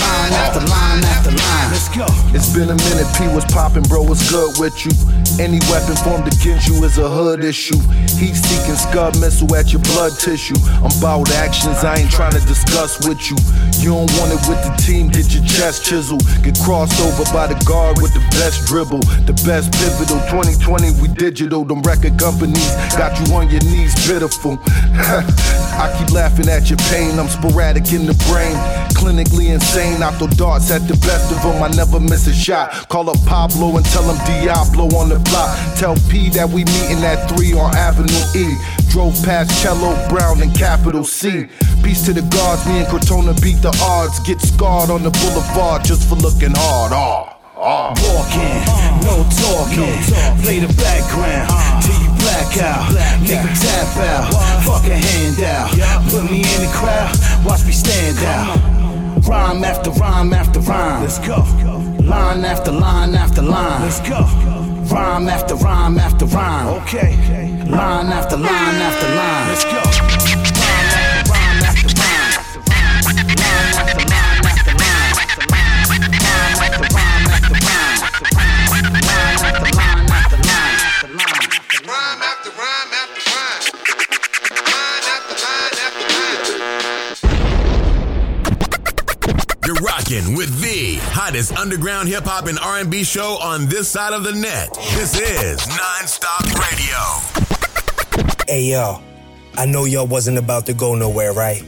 [0.00, 1.70] Line after line after line.
[1.70, 2.06] Let's go.
[2.34, 4.02] It's been a minute, P was popping, bro.
[4.02, 4.92] What's good with you?
[5.38, 7.78] Any weapon formed against you is a hood issue.
[8.18, 10.56] Heat seeking scud missile at your blood tissue.
[10.82, 13.36] I'm bout actions, I ain't trying to discuss with you.
[13.78, 16.22] You don't want it with the team, get your chest chiseled.
[16.42, 19.00] Get crossed over by the guard with the best dribble.
[19.26, 20.20] The best pivotal.
[20.30, 21.64] 2020, we digital.
[21.64, 24.58] Them record companies got you on your knees, pitiful.
[25.78, 28.56] I keep laughing at your pain, I'm sporadic in the brain.
[28.94, 31.62] Clinically insane, I throw darts at the best of them.
[31.62, 32.88] I never miss a shot.
[32.88, 35.54] Call up Pablo and tell him Diablo on the block.
[35.76, 38.56] Tell P that we meeting at 3 on Avenue E.
[38.90, 41.46] Drove past Cello Brown and Capital C.
[41.82, 44.18] Peace to the gods, me and Cortona beat the odds.
[44.20, 46.92] Get scarred on the boulevard just for looking hard.
[46.92, 47.36] Ah.
[47.56, 47.92] Ah.
[48.06, 48.58] Walking,
[49.04, 49.98] no talking.
[50.42, 51.50] Play the background
[51.82, 52.92] till you black out.
[53.20, 54.32] Make 'em tap out.
[54.64, 55.70] Fuck a handout.
[56.10, 57.12] Put me in the crowd.
[57.44, 58.58] Watch me stand out.
[59.28, 61.02] Rhyme after rhyme after rhyme.
[61.02, 61.44] Let's go.
[62.00, 63.82] Line after line after line.
[63.82, 64.20] Let's go.
[64.90, 66.68] Rhyme after rhyme after rhyme.
[66.82, 67.47] Okay.
[67.68, 69.48] Line after line after line.
[69.48, 69.70] Let's go.
[69.70, 69.92] Rhyme
[70.88, 72.32] after rhyme after rhyme.
[72.64, 73.12] Line
[73.76, 75.12] after line after line.
[75.44, 75.82] Rhyme
[76.64, 78.00] after rhyme after rhyme.
[78.32, 81.48] Line after line after line.
[81.84, 83.62] Rhyme after rhyme after rhyme.
[84.64, 86.08] Line after line after
[87.18, 87.38] line.
[89.66, 94.24] You're rocking with the hottest underground hip hop and R&B show on this side of
[94.24, 94.72] the net.
[94.94, 97.37] This is Nonstop Radio.
[98.48, 99.02] Hey y'all,
[99.58, 101.62] I know y'all wasn't about to go nowhere, right?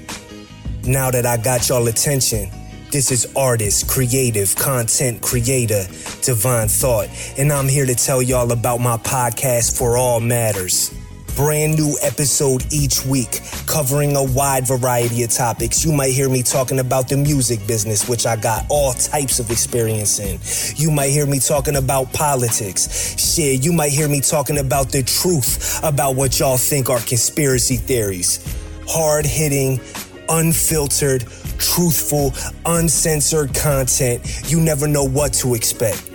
[0.86, 2.48] Now that I got y'all attention,
[2.90, 5.84] this is artist, creative, content creator,
[6.22, 10.90] Divine Thought, and I'm here to tell y'all about my podcast for all matters.
[11.40, 15.82] Brand new episode each week, covering a wide variety of topics.
[15.82, 19.50] You might hear me talking about the music business, which I got all types of
[19.50, 20.38] experience in.
[20.76, 23.16] You might hear me talking about politics.
[23.18, 27.76] Shit, you might hear me talking about the truth about what y'all think are conspiracy
[27.76, 28.44] theories.
[28.86, 29.80] Hard hitting,
[30.28, 31.22] unfiltered,
[31.56, 32.34] truthful,
[32.66, 34.20] uncensored content.
[34.50, 36.06] You never know what to expect.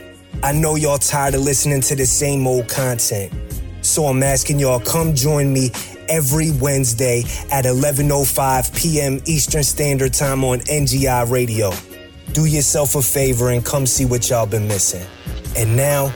[0.43, 3.33] I know y'all tired of listening to the same old content.
[3.85, 5.69] So I'm asking y'all come join me
[6.09, 9.21] every Wednesday at 11:05 p.m.
[9.25, 11.71] Eastern Standard Time on NGI Radio.
[12.33, 15.05] Do yourself a favor and come see what y'all been missing.
[15.55, 16.13] And now,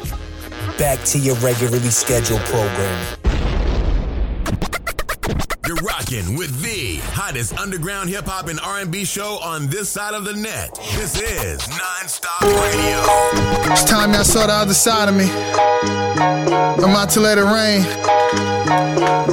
[0.78, 3.19] back to your regularly scheduled program.
[5.70, 10.26] You're rocking with the hottest underground hip hop and R&B show on this side of
[10.26, 10.74] the net.
[10.96, 13.72] This is Nonstop Radio.
[13.72, 15.30] It's time y'all saw the other side of me.
[15.30, 17.86] I'm out to let it rain.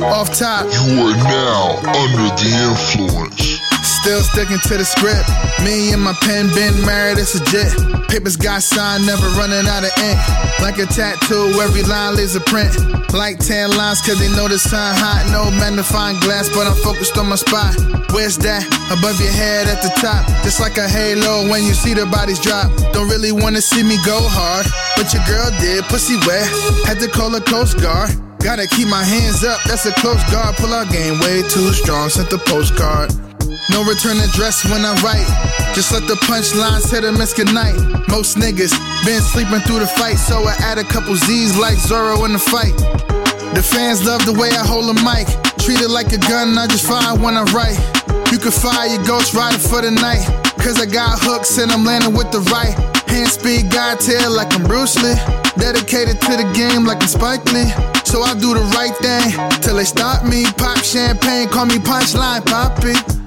[0.05, 0.67] Off top.
[0.67, 3.66] You are now under the influence.
[4.07, 5.27] Still sticking to the script.
[5.67, 7.75] Me and my pen been married, it's legit.
[8.07, 10.23] Papers got signed, never running out of ink.
[10.63, 12.71] Like a tattoo, every line leaves a print.
[13.11, 15.27] Like 10 lines, cause they know the sign hot.
[15.35, 17.75] No magnifying glass, but I'm focused on my spot.
[18.15, 18.63] Where's that?
[18.95, 20.23] Above your head at the top.
[20.47, 22.71] Just like a halo when you see the bodies drop.
[22.95, 24.71] Don't really wanna see me go hard.
[24.95, 26.47] But your girl did, pussy wet.
[26.87, 28.15] Had to call a Coast Guard.
[28.39, 30.55] Gotta keep my hands up, that's a close guard.
[30.63, 33.11] Pull out game way too strong, sent the postcard.
[33.71, 35.27] No return address when I write.
[35.75, 37.75] Just let the punchlines hit a miss goodnight.
[38.09, 38.73] Most niggas
[39.05, 42.39] been sleeping through the fight, so I add a couple Z's like Zorro in the
[42.39, 42.77] fight.
[43.55, 45.27] The fans love the way I hold a mic.
[45.59, 47.79] Treat it like a gun, I just fire when I write.
[48.31, 50.23] You can fire your ghost rider for the night.
[50.59, 52.75] Cause I got hooks and I'm landing with the right.
[53.09, 55.15] Hand speed, God tail like I'm Bruce Lee.
[55.59, 57.71] Dedicated to the game like I'm Spike Lee.
[58.05, 60.45] So I do the right thing till they stop me.
[60.57, 63.26] Pop champagne, call me punchline poppy.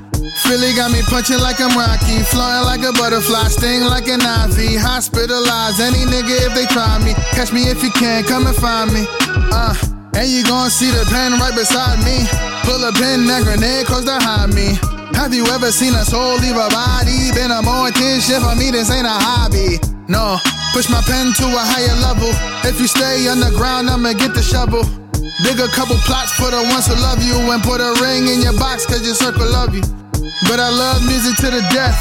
[0.50, 4.82] Philly got me punching like I'm Rocky, flying like a butterfly, sting like an ivy.
[4.82, 7.14] Hospitalize any nigga if they try me.
[7.38, 9.06] Catch me if you can, come and find me.
[9.54, 9.78] Uh,
[10.18, 12.26] and you gon' see the pen right beside me.
[12.66, 14.74] Pull a pin, that grenade to hide me.
[15.14, 17.30] Have you ever seen a soul leave a body?
[17.38, 19.78] Been a more intense shit for me, this ain't a hobby.
[20.10, 20.42] No,
[20.74, 22.34] push my pen to a higher level.
[22.66, 24.82] If you stay underground, I'ma get the shovel.
[25.46, 28.42] Dig a couple plots for the ones who love you and put a ring in
[28.42, 29.86] your box cause your circle love you.
[30.48, 31.98] But I love music to the death.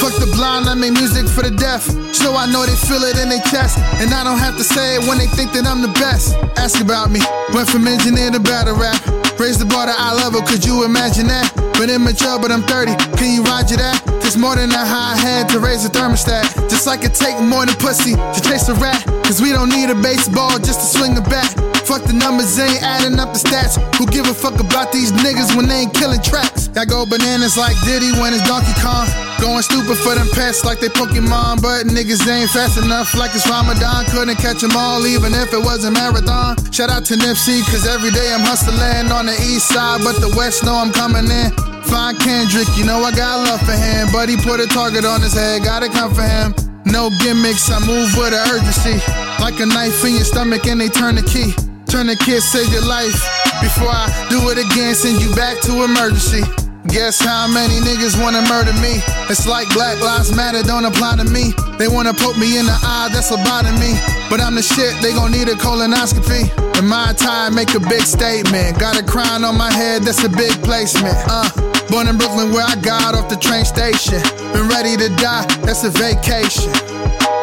[0.00, 1.82] Fuck the blind, I make music for the deaf.
[2.14, 3.78] So I know they feel it in their chest.
[4.00, 6.36] And I don't have to say it when they think that I'm the best.
[6.56, 7.20] Ask about me.
[7.52, 9.23] Went from engineer to battle rap.
[9.38, 11.50] Raise the bar to eye level, could you imagine that?
[11.74, 12.94] Been immature, but I'm 30.
[13.18, 13.98] Can you roger that?
[14.22, 16.46] It's more than a high head to raise a thermostat.
[16.70, 19.02] Just like it take more than pussy to chase a rat.
[19.26, 21.50] Cause we don't need a baseball just to swing a bat.
[21.82, 23.74] Fuck the numbers, they ain't adding up the stats.
[23.98, 26.70] Who give a fuck about these niggas when they ain't killing tracks?
[26.76, 29.23] I go bananas like Diddy when it's Donkey Kong.
[29.40, 31.60] Going stupid for them pets like they Pokemon.
[31.60, 34.06] But niggas ain't fast enough like it's Ramadan.
[34.06, 36.56] Couldn't catch them all even if it was a marathon.
[36.72, 40.00] Shout out to Nipsey, cause every day I'm hustling on the east side.
[40.02, 41.50] But the west know I'm coming in.
[41.84, 44.08] Find Kendrick, you know I got love for him.
[44.12, 46.54] But he put a target on his head, gotta come for him.
[46.86, 49.00] No gimmicks, I move with urgency.
[49.40, 51.52] Like a knife in your stomach and they turn the key.
[51.86, 53.14] Turn the kid, save your life.
[53.60, 56.42] Before I do it again, send you back to emergency.
[56.88, 59.00] Guess how many niggas wanna murder me?
[59.32, 61.54] It's like Black Lives Matter don't apply to me.
[61.78, 63.96] They wanna poke me in the eye, that's me.
[64.28, 66.44] But I'm the shit, they gon' need a colonoscopy.
[66.78, 68.78] In my time, make a big statement.
[68.78, 71.16] Got a crown on my head, that's a big placement.
[71.26, 71.48] Uh,
[71.88, 74.20] born in Brooklyn where I got off the train station.
[74.52, 76.72] Been ready to die, that's a vacation.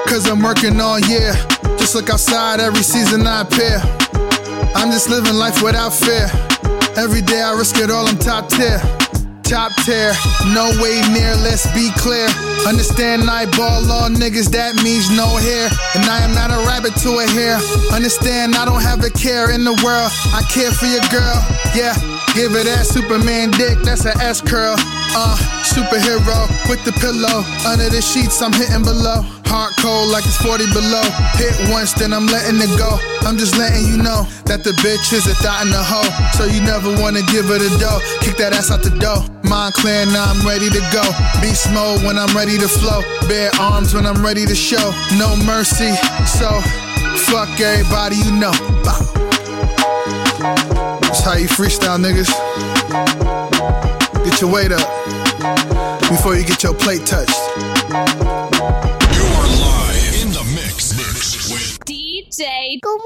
[0.06, 1.34] Cause I'm working all year.
[1.82, 3.82] Just look outside, every season I appear.
[4.75, 6.30] I'm just living life without fear.
[6.95, 8.80] Every day I risk it all, I'm top tier.
[9.52, 12.28] No way near, let's be clear.
[12.66, 15.68] Understand I ball all niggas, that means no hair.
[15.96, 17.58] And I am not a rabbit to a hair.
[17.92, 20.12] Understand I don't have a care in the world.
[20.32, 21.36] I care for your girl,
[21.76, 22.11] yeah.
[22.34, 24.80] Give it that Superman dick, that's an S curl.
[25.12, 25.36] Uh,
[25.67, 27.44] superhero with the pillow.
[27.67, 29.28] Under the sheets, I'm hitting below.
[29.52, 31.04] Heart cold like it's 40 below.
[31.36, 32.96] Hit once, then I'm letting it go.
[33.28, 36.08] I'm just letting you know that the bitch is a thought in the hoe.
[36.39, 38.00] So you never wanna give her the dough.
[38.24, 39.28] Kick that ass out the door.
[39.44, 41.04] Mind clear, now I'm ready to go.
[41.44, 43.04] Beast mode when I'm ready to flow.
[43.28, 44.96] Bare arms when I'm ready to show.
[45.20, 45.91] No mercy,
[46.24, 46.48] so
[47.28, 48.56] fuck everybody you know.
[48.88, 49.04] Bow.
[51.23, 52.31] That's how you freestyle, niggas.
[54.25, 54.79] Get your weight up
[56.10, 57.38] before you get your plate touched.
[60.17, 62.79] In the mix, mix with DJ.
[62.81, 63.01] Come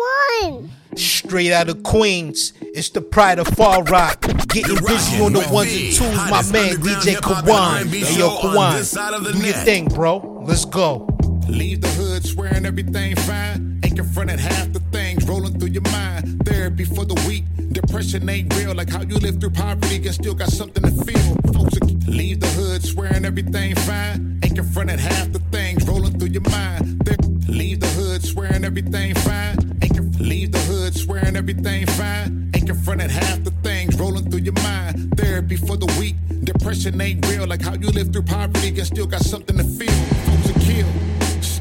[0.46, 0.70] on.
[0.96, 4.22] Straight out of Queens, it's the pride of Far Rock.
[4.48, 7.80] Getting busy on the ones the and twos, my man DJ hip-hop and Kawan.
[7.80, 9.66] R&B Hey, yo, show on this side of Kawan, the do your net.
[9.66, 10.42] thing, bro.
[10.48, 11.15] Let's go.
[11.48, 13.80] Leave the hood swearing everything fine.
[13.84, 16.44] Ain't confronted half the things rolling through your mind.
[16.44, 17.44] Therapy for the weak.
[17.72, 18.74] Depression ain't real.
[18.74, 21.36] Like how you live through poverty and still got something to feel.
[21.54, 21.78] Folks
[22.08, 24.40] leave the hood swearing everything fine.
[24.44, 27.02] Ain't confronted half the things rolling through your mind.
[27.06, 29.78] There- leave the hood swearing everything fine.
[29.84, 32.50] Ain't conf- leave the hood swearing everything fine.
[32.56, 35.16] Ain't confronted half the things rolling through your mind.
[35.16, 36.16] Therapy for the weak.
[36.44, 37.46] Depression ain't real.
[37.46, 40.00] Like how you live through poverty and still got something to feel.
[40.26, 41.15] Folks are killed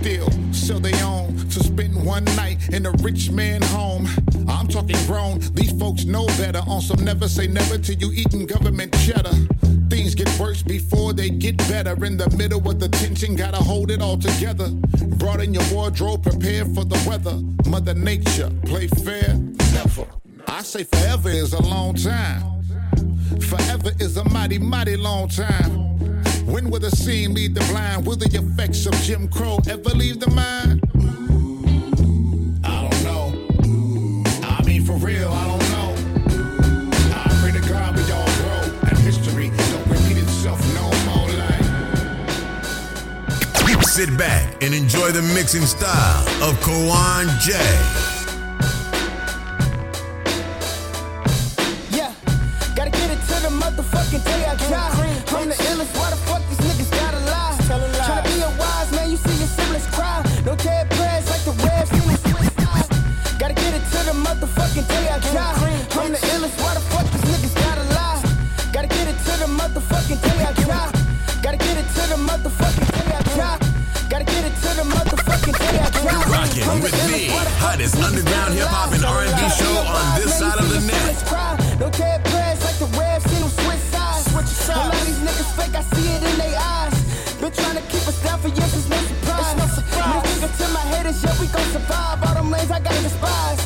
[0.04, 4.06] still sell they own to spend one night in a rich man home.
[4.46, 6.60] I'm talking grown, these folks know better.
[6.66, 9.34] On some never say never till you eating government cheddar.
[9.88, 11.92] Things get worse before they get better.
[12.04, 14.68] In the middle of the tension, gotta hold it all together.
[15.16, 17.36] Brought in your wardrobe, prepare for the weather.
[17.70, 19.34] Mother Nature, play fair,
[19.72, 20.06] never.
[20.48, 22.42] I say forever is a long time.
[23.40, 25.93] Forever is a mighty, mighty long time.
[26.46, 28.07] When will the scene lead the blind?
[28.07, 30.80] Will the effects of Jim Crow ever leave the mind?
[32.62, 33.33] I don't know.
[34.46, 35.94] I mean, for real, I don't know.
[37.14, 41.28] I pray to God we all grow and history don't repeat itself no more.
[43.64, 47.52] Like Sit back and enjoy the mixing style of Kawan J.
[51.96, 52.12] Yeah,
[52.76, 54.43] gotta get it to the motherfucking day
[77.64, 81.16] hottest underground hip hop and R&B show on this side of the net.
[81.24, 81.57] Cry.
[81.81, 84.29] No dead prayers like the Reds seen them switch sides.
[84.68, 86.96] A lot of these niggas fake, I see it in their eyes.
[87.40, 89.48] Been trying to keep us down for years, it's no surprise.
[89.48, 90.22] It's no surprise.
[90.29, 92.20] Finger to my haters, yeah, we gon' survive.
[92.20, 93.63] All them lanes I gotta despise.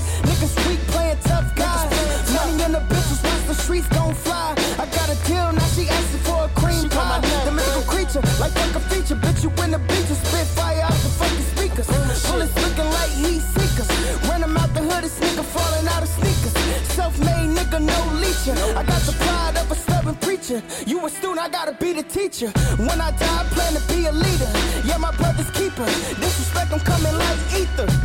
[21.38, 22.50] Student, I gotta be the teacher.
[22.78, 24.50] When I die, I plan to be a leader.
[24.84, 25.84] Yeah, my brother's keeper.
[25.84, 27.97] Disrespect, I'm coming like ether.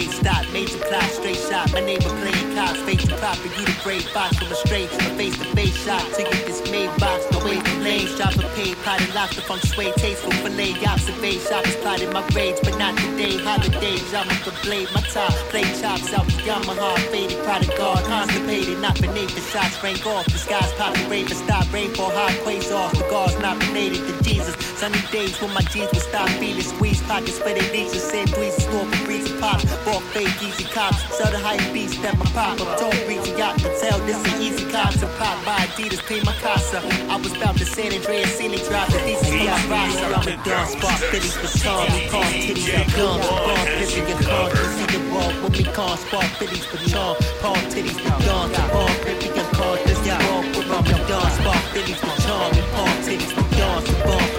[0.00, 1.72] Blade stop, major clock, straight shot.
[1.72, 5.16] My neighbor playing cops, face to pop, and you the from a straight, to a
[5.16, 7.24] face to face shot to get this made box.
[7.36, 11.76] Away from lanes, drop a paid pot and the funk sway, tasteful fillet, observation, shoppers
[11.76, 13.38] plotted my rage, but not today.
[13.38, 18.78] Holidays, I'm the blade, my top, play chops out the Yamaha, faded, product guard, constipated,
[18.80, 22.10] not beneath the shots, rank off, the skies pop the raven, stop rainfall,
[22.42, 24.54] quays off, the guards not related to Jesus.
[24.80, 27.70] Sunny days when my jeans would stop feeling squeeze pockets for their
[28.00, 32.16] send tweets, store for breezy pop, walk fake easy cops, sell the hype beast that
[32.18, 33.98] my pop, tone breezy yacht, to tell.
[34.08, 35.36] This an easy cops, and pop.
[35.44, 36.78] By Adidas, pay my casa.
[37.12, 40.66] I was about to San Andreas, ceiling drop, the DC my roster, I'm a done,
[40.68, 44.88] spark fitties for charm, we call titties for guns, bomb pissing your cars, you see
[44.92, 49.36] the wrong when we call spark fitties for charm, palm titties for guns, bomb pissing
[49.36, 53.32] your cars, this is wrong when I'm done, spark fitties for charm, and palm titties
[53.36, 54.29] for guns, bomb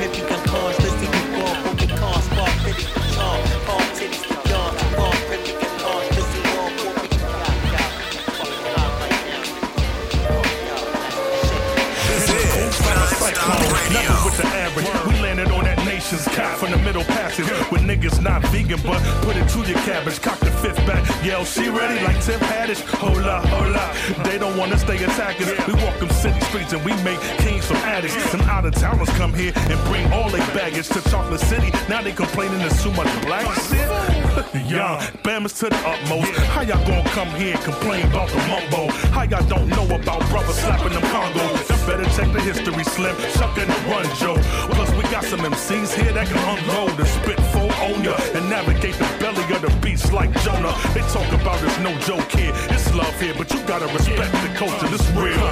[18.22, 20.22] not vegan, but put it to your cabbage.
[20.22, 21.04] Cock the fifth back.
[21.26, 22.82] Yell, she ready like Tim Haddish.
[22.96, 23.96] Hold up, hold up.
[24.26, 25.50] They don't wanna stay attackers.
[25.68, 28.16] We walk them city streets and we make kings from addicts.
[28.32, 31.72] Some out of towners come here and bring all their baggage to Chocolate City.
[31.90, 33.90] Now they complaining there's too much black shit.
[34.72, 36.32] Young, Bama's to the utmost.
[36.54, 38.92] How y'all gonna come here and complain about the mumbo?
[39.12, 41.70] How y'all don't know about brothers slapping them Congos?
[41.70, 43.16] Y'all better check the history, Slim.
[43.36, 44.38] Shuck and run, Joe.
[44.72, 48.96] Plus, we got some MCs here that unload and spit full on ya and navigate
[48.96, 50.76] the belly of the beast like Jonah.
[50.94, 54.52] They talk about it's no joke here, it's love here, but you gotta respect the
[54.56, 54.88] culture.
[54.88, 55.52] This real.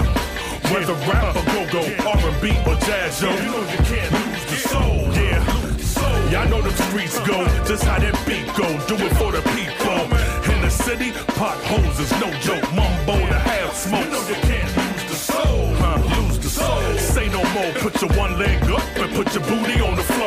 [0.73, 3.30] Whether rap or go-go, R&B or jazz, yo.
[3.30, 5.69] You know you can't lose the soul, yeah.
[6.30, 8.69] Y'all know the streets go, just how that beat go.
[8.86, 10.05] Do it for the people.
[10.53, 12.61] In the city, potholes is no joke.
[12.77, 14.05] Mumbo to have smoke.
[14.05, 15.73] You know you can't lose the soul.
[15.82, 16.97] Huh, lose the soul.
[16.99, 17.73] Say no more.
[17.82, 20.18] Put your one leg up and put your booty on the floor,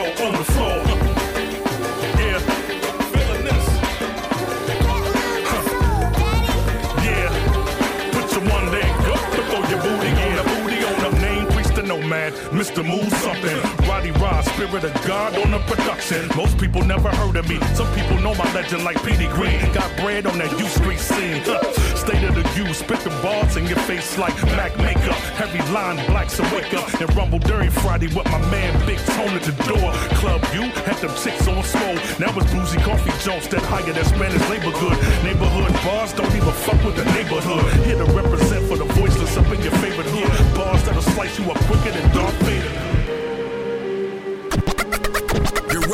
[14.72, 16.26] spirit of God on the production.
[16.34, 17.60] Most people never heard of me.
[17.74, 19.60] Some people know my legend like Petey Greene.
[19.74, 21.42] Got bread on that U Street scene.
[21.44, 21.60] Huh.
[21.94, 25.20] State of the U, spit the bars in your face like Mac makeup.
[25.36, 29.36] Heavy line blacks so wake up and rumble during Friday with my man Big Tone
[29.36, 29.92] at the door.
[30.16, 32.00] Club U had them chicks on swole.
[32.16, 34.96] Now it's boozy coffee jumps that higher than Spanish labor good.
[35.20, 37.60] Neighborhood bars don't even fuck with the neighborhood.
[37.84, 40.56] Here to represent for the voiceless up in your favorite hood.
[40.56, 42.81] Bars that'll slice you up quicker than Darth Vader.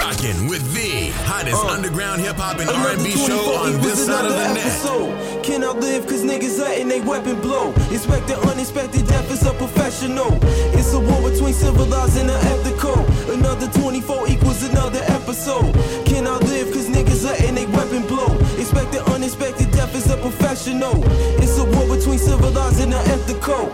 [0.09, 4.33] Rocking with the hottest Uh, underground hip hop and R&B show on this side of
[4.33, 4.67] the another net.
[4.67, 5.45] episode.
[5.45, 7.73] Can I live cause niggas letting they weapon blow?
[7.91, 10.33] Expect the unexpected death is a professional.
[10.79, 12.99] It's a war between civilized and the ethical.
[13.33, 15.73] Another 24 equals another episode.
[16.07, 18.33] Can I live cause niggas letting they weapon blow?
[18.59, 20.97] Expect the unexpected death is a professional.
[21.43, 23.65] It's a war between civilized and the ethical.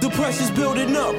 [0.00, 1.14] The pressure's building up.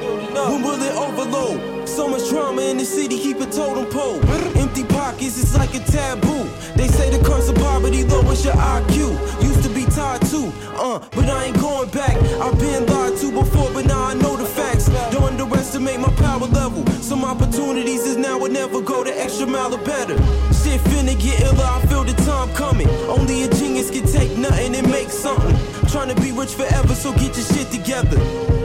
[0.49, 1.80] When will it overload?
[1.95, 4.21] So much drama in the city, keep a totem pole.
[4.55, 6.47] Empty pockets, it's like a taboo.
[6.77, 9.43] They say the curse of poverty lowers your IQ.
[9.43, 12.15] Used to be tied to, uh, but I ain't going back.
[12.39, 14.87] I've been lied to before, but now I know the facts.
[15.11, 16.85] Don't underestimate my power level.
[17.01, 20.15] Some opportunities is now or never go the extra mile or better.
[20.63, 22.87] Shit finna get iller, I feel the time coming.
[23.09, 25.57] Only a genius can take nothing and make something.
[25.89, 28.17] Trying to be rich forever, so get your shit together.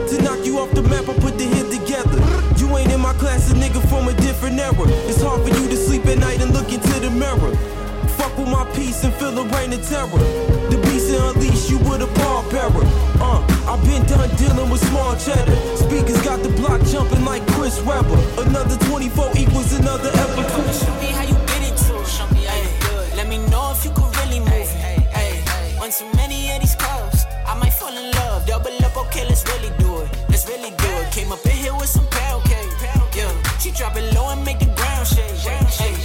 [0.07, 1.56] To knock you off the map, I put the
[3.51, 4.85] in a nigga from a different era.
[5.09, 7.55] It's hard for you to sleep at night and look into the mirror.
[8.17, 10.21] Fuck with my peace and feel the rain of terror.
[10.71, 12.85] The beast and unleash you with a paw bearer.
[13.21, 15.55] Uh, I've been done dealing with small cheddar.
[15.77, 18.17] Speakers got the block jumping like Chris Webber.
[18.41, 20.85] Another 24 equals another episode.
[20.85, 22.07] Show me how you get into it.
[22.07, 23.15] Show me how you do it.
[23.15, 24.81] Let me know if you could really move it.
[24.81, 25.77] Hey, hey.
[25.79, 28.45] on so many of these clubs, I might fall in love.
[28.47, 30.09] Double up, okay, let's really do it.
[30.29, 31.11] Let's really do it.
[31.11, 32.66] Came up in here with some pound cake.
[33.59, 35.31] She drop it low and make the ground shake.
[35.31, 35.96] Hey,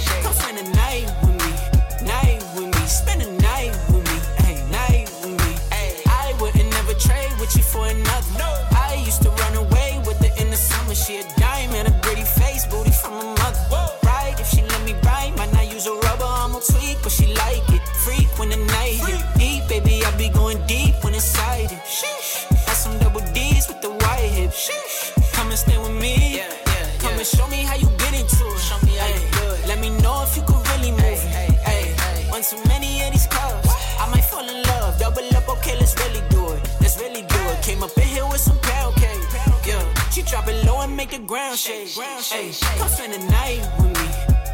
[41.13, 41.89] the ground shake.
[41.89, 44.07] Hey, come spend the night with me,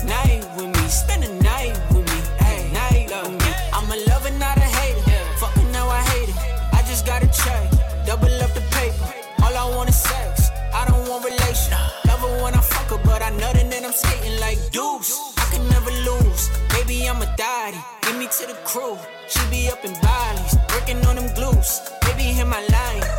[0.06, 3.52] night with me, spend the night with me, hey, night with me.
[3.72, 5.00] I'm a lover, not a hater.
[5.40, 6.36] Fucking now I hate it.
[6.74, 7.64] I just got a check,
[8.06, 9.08] double up the paper.
[9.44, 10.50] All I want is sex.
[10.74, 11.80] I don't want relation.
[12.08, 15.16] Love her when I fuck her, but I know that I'm skating like deuce.
[15.38, 16.50] I can never lose.
[16.76, 17.80] Baby, I'm a daddy.
[18.02, 18.98] Give me to the crew.
[19.30, 21.80] She be up in Bali's, working on them glues.
[22.02, 23.19] Baby, hit my line.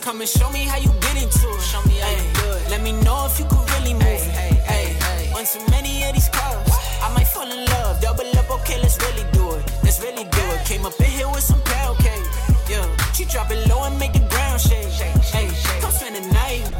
[0.00, 1.60] Come and show me how you get into it.
[1.60, 2.70] Show me how you do it.
[2.70, 4.32] Let me know if you could really move it.
[4.64, 4.96] Hey,
[5.36, 6.72] on so many of these clubs,
[7.02, 8.00] I might fall in love.
[8.00, 9.64] Double up, okay, let's really do it.
[9.84, 10.64] Let's really do it.
[10.64, 12.24] Came up in here with some pound cake.
[12.68, 14.88] Yeah, she drop it low and make the ground shake.
[14.88, 16.79] Hey, come spend the night with me,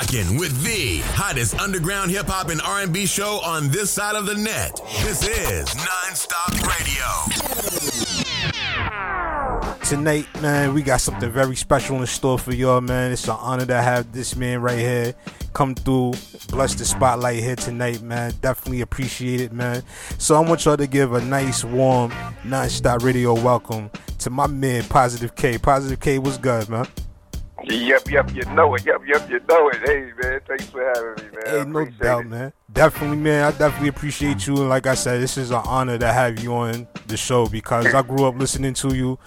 [0.00, 4.34] rocking with the hottest underground hip hop and R&B show on this side of the
[4.34, 4.80] net.
[5.02, 7.04] This is Nonstop Radio.
[9.84, 13.12] tonight, man, we got something very special in store for y'all, man.
[13.12, 15.14] It's an honor to have this man right here
[15.52, 16.14] come through,
[16.48, 18.32] bless the spotlight here tonight, man.
[18.40, 19.82] Definitely appreciate it, man.
[20.16, 22.12] So I want y'all to give a nice, warm,
[22.44, 23.90] non-stop radio welcome
[24.20, 25.58] to my man, Positive K.
[25.58, 26.86] Positive K, what's good, man?
[27.64, 28.84] Yep, yep, you know it.
[28.86, 29.76] Yep, yep, you know it.
[29.84, 31.46] Hey, man, thanks for having me, man.
[31.46, 32.28] I Hey, no doubt, it.
[32.28, 32.52] man.
[32.72, 33.44] Definitely, man.
[33.44, 34.56] I definitely appreciate you.
[34.56, 37.92] And like I said, this is an honor to have you on the show because
[37.94, 39.18] I grew up listening to you.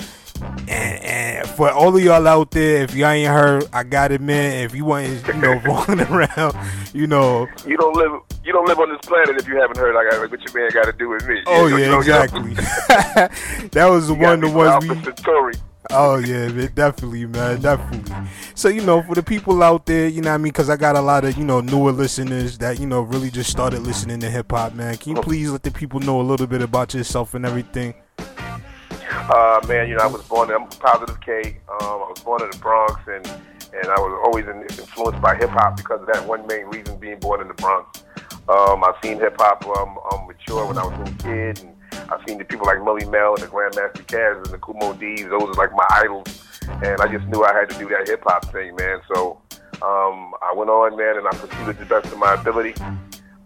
[0.68, 0.70] And,
[1.04, 4.64] and for all of y'all out there, if y'all ain't heard, I got it, man.
[4.66, 6.56] If you want, you know, rolling around,
[6.94, 9.94] you know, You don't live, you don't live on this planet if you haven't heard
[9.94, 11.44] like, like what your man got to do with me.
[11.46, 12.54] oh You know, yeah, you know, exactly.
[13.70, 14.96] that was the one, the ones we.
[15.04, 15.54] Centauri.
[15.90, 18.14] Oh yeah, man, definitely, man, definitely.
[18.56, 20.78] So you know, for the people out there, you know, what I mean, because I
[20.78, 24.20] got a lot of you know newer listeners that you know really just started listening
[24.22, 24.98] to hip hop, man.
[24.98, 27.94] Can you please let the people know a little bit about yourself and everything?
[28.20, 30.52] Uh, man, you know, I was born.
[30.52, 31.58] I'm positive K.
[31.70, 33.26] Um, I was born in the Bronx, and
[33.74, 36.98] and I was always in, influenced by hip hop because of that one main reason,
[36.98, 38.04] being born in the Bronx.
[38.48, 41.73] Um, I've seen hip hop um, um, mature when I was a little kid, and
[42.12, 44.94] I've seen the people like Melle Mel and the Grandmaster Caz and the Kool Moe
[44.94, 45.28] Dee's.
[45.28, 46.28] Those are like my idols,
[46.68, 49.02] and I just knew I had to do that hip hop thing, man.
[49.14, 49.42] So
[49.82, 52.74] um, I went on, man, and I pursued it to the best of my ability.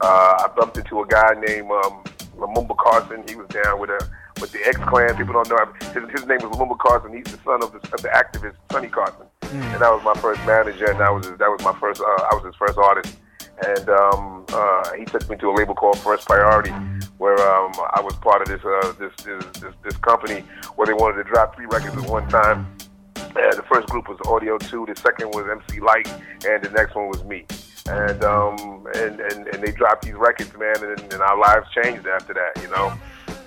[0.01, 2.03] Uh, I bumped into a guy named um,
[2.38, 3.24] Lumumba Carson.
[3.28, 3.99] He was down with a
[4.39, 5.16] with the X Clan.
[5.18, 5.74] People don't know.
[5.93, 7.14] His, his name was Lumumba Carson.
[7.14, 10.43] He's the son of the, of the activist Sonny Carson, and that was my first
[10.45, 12.01] manager, and that was his, that was my first.
[12.01, 13.18] Uh, I was his first artist,
[13.66, 16.72] and um, uh, he took me to a label called First Priority,
[17.18, 20.43] where um, I was part of this, uh, this, this this this company
[20.76, 22.68] where they wanted to drop three records at one time.
[23.15, 26.07] Uh, the first group was Audio 2, the second was MC Lyte,
[26.47, 27.45] and the next one was me.
[27.88, 32.07] And um and, and, and they dropped these records, man, and, and our lives changed
[32.07, 32.88] after that, you know.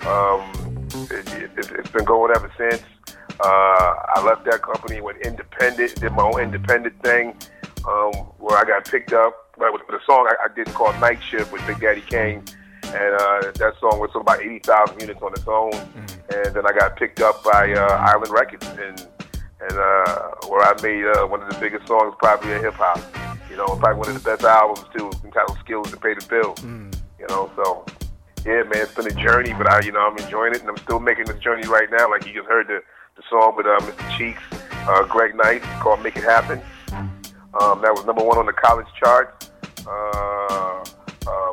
[0.09, 2.81] Um, it, it, it's- it's been going ever since.
[3.43, 7.35] Uh, I left that company, went independent, did my own independent thing,
[7.87, 10.99] um, where I got picked up right, with, with a song I, I did called
[10.99, 12.43] Night Shift with Big Daddy Kane.
[12.93, 15.73] And uh, that song was sold about 80,000 units on its own.
[16.33, 19.07] And then I got picked up by uh, Island Records, and
[19.61, 22.99] and uh, where I made uh, one of the biggest songs probably in hip hop.
[23.49, 26.63] You know, probably one of the best albums too, entitled "Skills to Pay the Bills."
[27.19, 27.85] You know, so
[28.45, 30.77] yeah, man, it's been a journey, but I, you know, I'm enjoying it, and I'm
[30.77, 32.09] still making this journey right now.
[32.09, 32.81] Like you just heard the
[33.15, 34.17] the song with uh, Mr.
[34.17, 34.41] Cheeks,
[34.87, 36.61] uh, Greg Nice, called "Make It Happen."
[37.59, 39.49] Um, that was number one on the college chart.
[39.85, 40.60] Uh,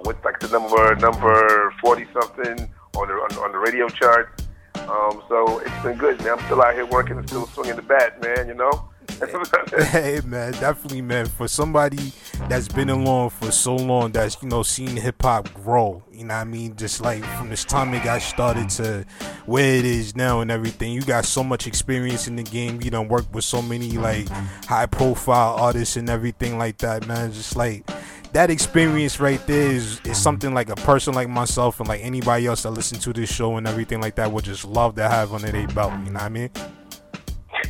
[0.05, 4.42] went like to number number forty something on the on, on the radio chart.
[4.76, 6.38] Um, so it's been good, man.
[6.38, 8.49] I'm still out here working and still swinging the bat, man.
[8.49, 8.88] You know.
[9.90, 11.26] hey man, definitely man.
[11.26, 12.12] For somebody
[12.49, 16.03] that's been along for so long, that's you know seen hip hop grow.
[16.12, 16.76] You know what I mean?
[16.76, 19.05] Just like from this time it got started to
[19.46, 20.92] where it is now and everything.
[20.92, 22.80] You got so much experience in the game.
[22.80, 24.28] You done worked with so many like
[24.66, 27.32] high profile artists and everything like that, man.
[27.32, 27.88] Just like
[28.33, 32.47] that experience right there is, is something like a person like myself and like anybody
[32.47, 35.33] else that listen to this show and everything like that would just love to have
[35.33, 35.93] under their belt.
[36.05, 36.51] You know what I mean?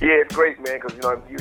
[0.00, 0.80] Yeah, it's great, man.
[0.80, 1.38] Because you know, you,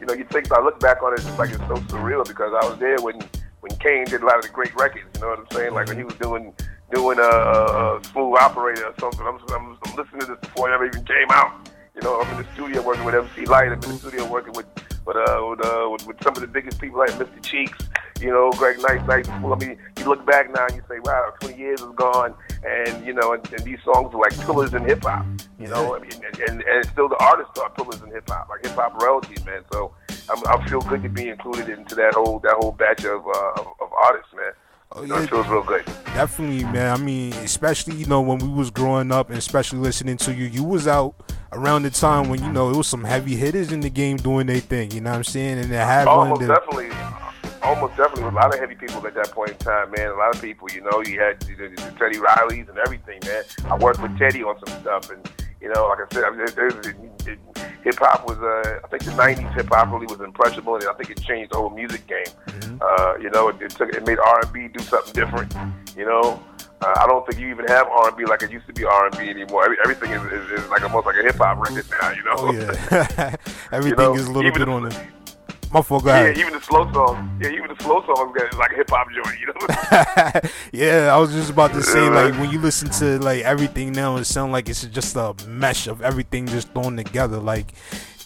[0.00, 2.52] you know, you think I look back on it, it's like it's so surreal because
[2.62, 3.20] I was there when
[3.60, 5.04] when Kane did a lot of the great records.
[5.14, 5.74] You know what I'm saying?
[5.74, 6.52] Like when he was doing
[6.92, 9.26] doing a, a, smooth operator or something.
[9.26, 11.68] I'm, I'm, I'm listening to this before it ever even came out.
[11.94, 13.72] You know, I'm in the studio working with MC Lyte.
[13.72, 14.66] I'm in the studio working with
[15.06, 17.42] with uh, with, uh, with, with some of the biggest people like Mr.
[17.42, 17.78] Cheeks.
[18.20, 19.06] You know, Greg Nice.
[19.06, 22.34] Like, I mean, you look back now and you say, wow, 20 years is gone,
[22.64, 25.26] and you know, and, and these songs are like pillars in hip hop.
[25.58, 28.48] You know, I mean, and, and, and still the artists are pillars in hip hop,
[28.48, 29.62] like hip hop royalties, man.
[29.72, 29.92] So
[30.30, 33.60] I'm, I feel good to be included into that whole that whole batch of uh,
[33.60, 34.52] of, of artists, man.
[35.00, 35.84] You know, it feels real good.
[36.14, 36.94] Definitely, man.
[36.94, 40.46] I mean, especially you know when we was growing up, and especially listening to you,
[40.46, 41.14] you was out
[41.52, 44.46] around the time when you know it was some heavy hitters in the game doing
[44.46, 44.92] their thing.
[44.92, 45.58] You know what I'm saying?
[45.58, 46.88] And they had one Almost of the definitely,
[47.66, 50.10] almost definitely, a lot of heavy people at that point in time, man.
[50.10, 53.42] A lot of people, you know, you had the, the Teddy Rileys and everything, man.
[53.66, 55.28] I worked with Teddy on some stuff, and
[55.60, 57.38] you know, like I said, I mean, there's, there's,
[57.82, 60.92] hip hop was, uh, I think the '90s hip hop really was impressionable, and I
[60.94, 62.78] think it changed the whole music game.
[62.80, 65.54] Uh, you know, it, it took, it made R&B do something different.
[65.96, 66.42] You know,
[66.82, 69.64] uh, I don't think you even have R&B like it used to be R&B anymore.
[69.64, 72.10] Every, everything is, is, is like almost like a hip hop record now.
[72.10, 72.34] You know?
[72.36, 73.36] Oh yeah,
[73.72, 75.06] everything You know, is a little bit on the.
[75.72, 76.04] My fault.
[76.04, 77.30] Go Yeah, even the slow songs.
[77.40, 79.38] Yeah, even the slow songs got like a hip hop joint.
[79.40, 80.50] You know?
[80.72, 84.16] yeah, I was just about to say like when you listen to like everything now,
[84.16, 87.38] it sounds like it's just a mesh of everything just thrown together.
[87.38, 87.72] Like,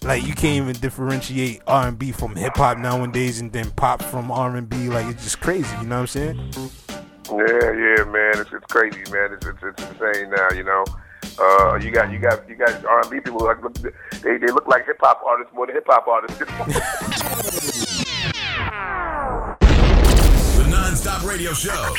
[0.02, 4.02] like you can't even differentiate R and B from hip hop nowadays, and then pop
[4.02, 4.88] from R and B.
[4.88, 5.74] Like it's just crazy.
[5.80, 6.52] You know what I'm saying?
[7.30, 9.32] Yeah, yeah, man, it's, it's crazy, man.
[9.34, 10.84] It's, it's it's insane now, you know.
[11.38, 13.58] Uh, you got you got you got R&B people like
[14.22, 16.40] they they look like hip hop artists more than hip hop artists.
[20.56, 21.94] The non-stop radio show.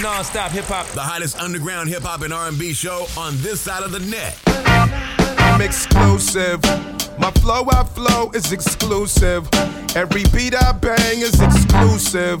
[0.00, 0.86] Non-stop hip hop.
[0.88, 4.38] The hottest underground hip hop and R&B show on this side of the net.
[5.38, 6.62] I'm exclusive.
[7.18, 9.48] My flow I flow is exclusive.
[9.96, 12.40] Every beat I bang is exclusive.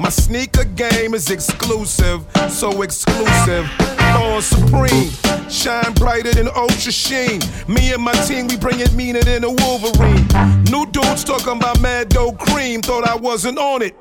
[0.00, 2.24] My sneaker game is exclusive.
[2.48, 3.70] So exclusive.
[4.00, 5.10] On supreme.
[5.50, 7.40] Shine brighter than ultra sheen.
[7.68, 10.26] Me and my team, we bring it meaner than a Wolverine.
[10.64, 12.80] New dudes talking about mad dope cream.
[12.80, 13.94] Thought I wasn't on it.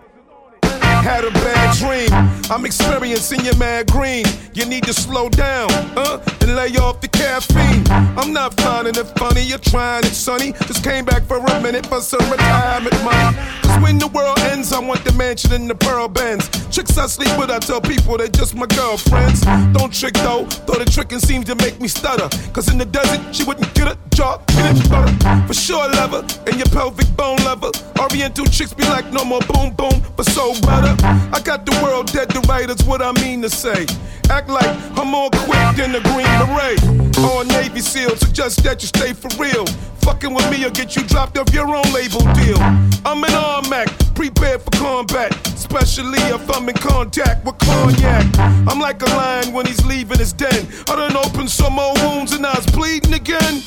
[1.04, 2.10] Had a bad dream.
[2.52, 4.26] I'm experiencing your mad green.
[4.54, 6.20] You need to slow down, huh?
[6.42, 7.86] And lay off the caffeine.
[8.18, 9.42] I'm not finding it funny.
[9.42, 10.52] You're trying it, sonny.
[10.68, 13.38] Just came back for a minute for some retirement money.
[13.62, 16.50] Cause when the world ends, I want the mansion and the pearl bands.
[16.70, 19.42] Chicks I sleep with, I tell people they're just my girlfriends.
[19.78, 22.30] Don't trick though, though the tricking seems to make me stutter.
[22.52, 25.48] Cause in the desert, she wouldn't get a job, get it butter.
[25.48, 27.72] For sure, leather, and your pelvic bone leather.
[28.00, 30.89] Oriental chicks be like, no more boom boom, but so better.
[30.98, 33.86] I got the world dead to right, that's what I mean to say.
[34.30, 36.80] Act like I'm more quick than the Green Beret.
[37.20, 39.66] Or a Navy SEAL, suggest that you stay for real.
[40.02, 42.58] Fucking with me or get you dropped off your own label deal.
[43.06, 45.36] I'm an RMAC, prepared for combat.
[45.48, 48.26] Especially if I'm in contact with cognac.
[48.40, 50.68] I'm like a lion when he's leaving his den.
[50.88, 53.62] I done opened some old wounds and I was bleeding again.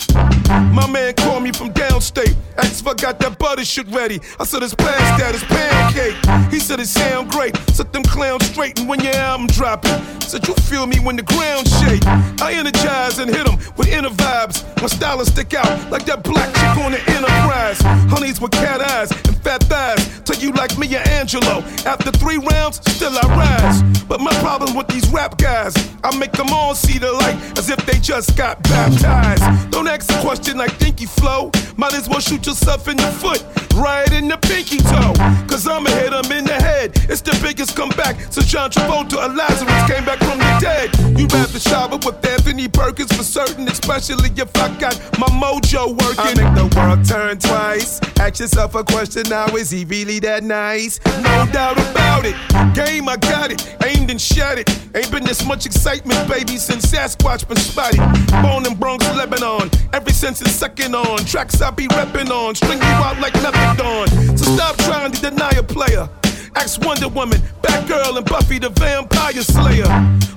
[0.74, 2.34] My man called me from downstate.
[2.58, 4.20] Asked if I got that butter shit ready.
[4.40, 6.52] I said it's past that, it's pound cake.
[6.52, 7.56] He said it sound great.
[7.70, 10.02] Set them clowns straight and when your album dropping.
[10.22, 12.04] Said you feel me when the ground shake.
[12.40, 14.64] I energize and hit 'em with inner vibes.
[14.80, 17.80] My style stick out like that black chick on the enterprise.
[18.10, 20.02] Honeys with cat eyes and fat thighs.
[20.24, 21.62] Tell you like me and Angelo.
[21.86, 23.82] After three rounds, still I rise.
[24.08, 25.74] But my problem with these rap guys,
[26.04, 29.44] I make them all see the light as if they just got baptized.
[29.70, 31.50] Don't ask a question like Dinky Flow.
[31.76, 33.42] Might as well shoot yourself in the foot,
[33.74, 35.14] right in the pinky toe.
[35.48, 36.92] Cause I'ma hit 'em in the head.
[37.08, 40.90] It's the biggest comeback since John Travolta and Lazarus came back from dead.
[41.18, 46.18] You rather shower with Anthony Perkins for certain, especially if I got my mojo working.
[46.18, 48.00] I make the world turn twice.
[48.18, 51.00] Ask yourself a question now, is he really that nice?
[51.04, 52.36] No doubt about it.
[52.74, 53.76] Game, I got it.
[53.84, 54.68] Aimed and shot it.
[54.94, 58.00] Ain't been this much excitement, baby, since Sasquatch been spotted.
[58.42, 59.70] Born in Bronx, Lebanon.
[59.92, 61.18] Every since it's second on.
[61.24, 62.54] Tracks I be reppin' on.
[62.54, 64.36] String you out like Lebanon.
[64.36, 66.08] So stop trying to deny a player.
[66.54, 69.88] Ask Wonder Woman, Batgirl, and Buffy the Vampire Slayer.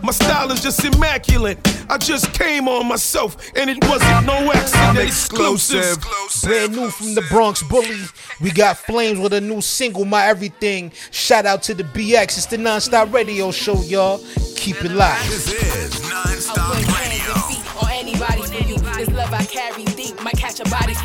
[0.02, 1.58] My style is just immaculate.
[1.90, 5.00] I just came on myself, and it wasn't no accident.
[5.00, 5.98] Exclusive.
[6.44, 8.02] Brand new from the Bronx Bully.
[8.42, 10.92] We got Flames with a new single, My Everything.
[11.12, 12.38] Shout out to the BX.
[12.38, 14.20] It's the non-stop radio show, y'all.
[14.56, 15.28] Keep it live.
[15.30, 17.56] This is non-stop radio.
[17.82, 18.78] or anybody for you.
[18.78, 21.05] This love I carry deep might catch a body for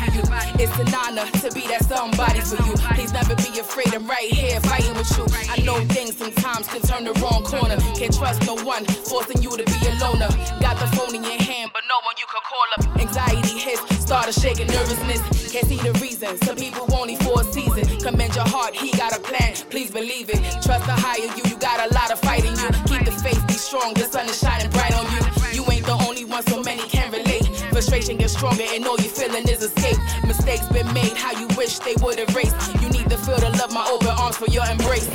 [0.61, 2.77] It's an honor to be that somebody for you.
[2.93, 3.95] Please never be afraid.
[3.97, 5.25] I'm right here fighting with you.
[5.49, 7.81] I know things sometimes can turn the wrong corner.
[7.97, 10.29] Can't trust no one, forcing you to be a loner.
[10.61, 13.01] Got the phone in your hand, but no one you can call up.
[13.01, 15.21] Anxiety hits, start started shaking nervousness.
[15.49, 16.37] Can't see the reason.
[16.45, 17.81] Some people only for a season.
[17.97, 19.55] Commend your heart, he got a plan.
[19.73, 20.45] Please believe it.
[20.61, 21.41] Trust the higher you.
[21.49, 22.69] You got a lot of fight in you.
[22.85, 23.95] Keep the faith, be strong.
[23.95, 25.25] The sun is shining bright on you.
[25.57, 27.00] You ain't the only one, so many can.
[27.81, 29.97] Frustration gets stronger, and all you feeling is escape.
[30.23, 32.53] Mistakes been made, how you wish they would erase.
[32.79, 35.09] You need to feel the love, my open arms for your embrace.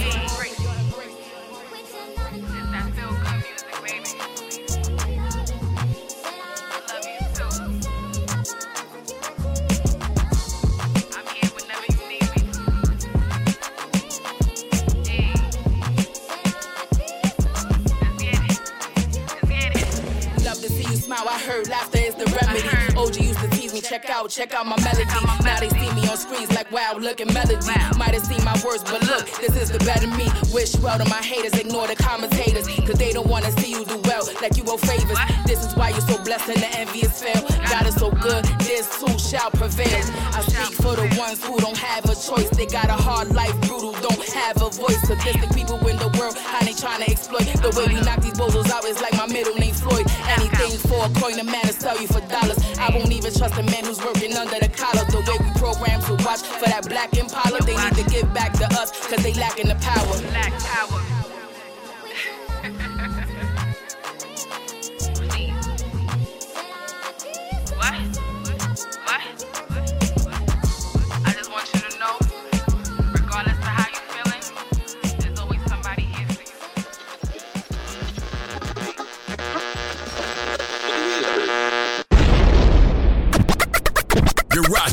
[23.07, 23.56] OG used to
[23.89, 25.05] check out, check out my melody.
[25.45, 27.57] Now they see me on screens like wow, look at melody.
[27.97, 30.27] Might have seen my words, but look, this is the better me.
[30.53, 33.99] Wish well to my haters, ignore the commentators, cause they don't wanna see you do
[34.05, 35.19] well, like you owe favors.
[35.47, 37.47] This is why you're so blessed and the envious fail.
[37.71, 40.03] God is so good, this too shall prevail.
[40.35, 42.51] I speak for the ones who don't have a choice.
[42.51, 45.01] They got a hard life, brutal, don't have a voice.
[45.07, 47.47] Sadistic people in the world, how they trying to exploit.
[47.63, 50.07] The way we knock these bozos out is like my middle name Floyd.
[50.27, 52.59] Anything for a coin, a man to sell you for dollars.
[52.79, 55.05] I won't even trust a man who's working under the collar.
[55.11, 58.53] The way we program to watch for that black impala, they need to give back
[58.55, 60.17] to us, cause they lacking the power.
[60.33, 61.06] Lack power.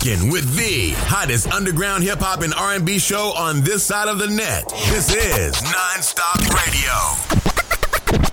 [0.03, 4.27] Rocking with the hottest underground hip hop and R&B show on this side of the
[4.27, 4.67] net.
[4.89, 6.91] This is Nonstop Radio.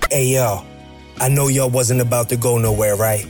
[0.09, 0.65] Hey y'all,
[1.17, 3.25] I know y'all wasn't about to go nowhere, right?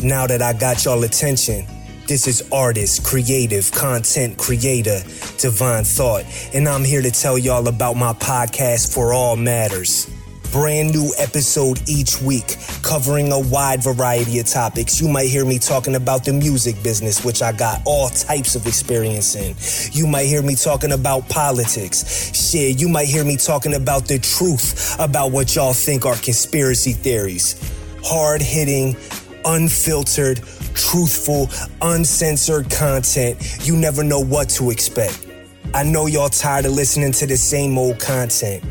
[0.00, 1.66] Now that I got y'all attention,
[2.06, 5.00] this is artist, creative, content creator,
[5.38, 10.10] Divine Thought, and I'm here to tell y'all about my podcast for all matters.
[10.52, 15.00] Brand new episode each week, covering a wide variety of topics.
[15.00, 18.66] You might hear me talking about the music business, which I got all types of
[18.66, 19.54] experience in.
[19.92, 22.32] You might hear me talking about politics.
[22.34, 26.92] Shit, you might hear me talking about the truth about what y'all think are conspiracy
[26.92, 27.60] theories.
[28.02, 28.96] Hard hitting,
[29.44, 30.38] unfiltered,
[30.74, 31.50] truthful,
[31.82, 33.38] uncensored content.
[33.66, 35.26] You never know what to expect.
[35.74, 38.62] I know y'all tired of listening to the same old content.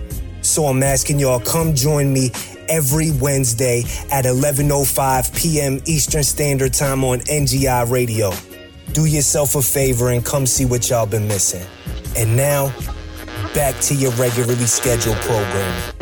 [0.46, 2.32] So I'm asking y'all come join me
[2.70, 5.82] every Wednesday at 11:05 p.m.
[5.86, 8.32] Eastern Standard Time on NGI Radio.
[8.93, 11.66] Do yourself a favor and come see what y'all been missing.
[12.16, 12.74] And now,
[13.54, 15.93] back to your regularly scheduled program.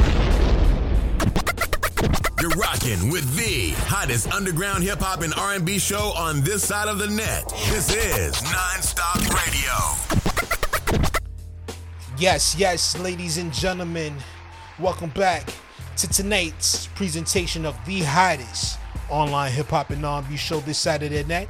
[2.41, 6.99] You're rocking with the hottest underground hip hop and R&B show on this side of
[6.99, 7.47] the net.
[7.69, 10.22] This is Nonstop Radio.
[12.23, 14.15] Yes, yes, ladies and gentlemen,
[14.79, 15.45] welcome back
[15.97, 21.49] to tonight's presentation of the hottest online hip hop and R&B show this Saturday night.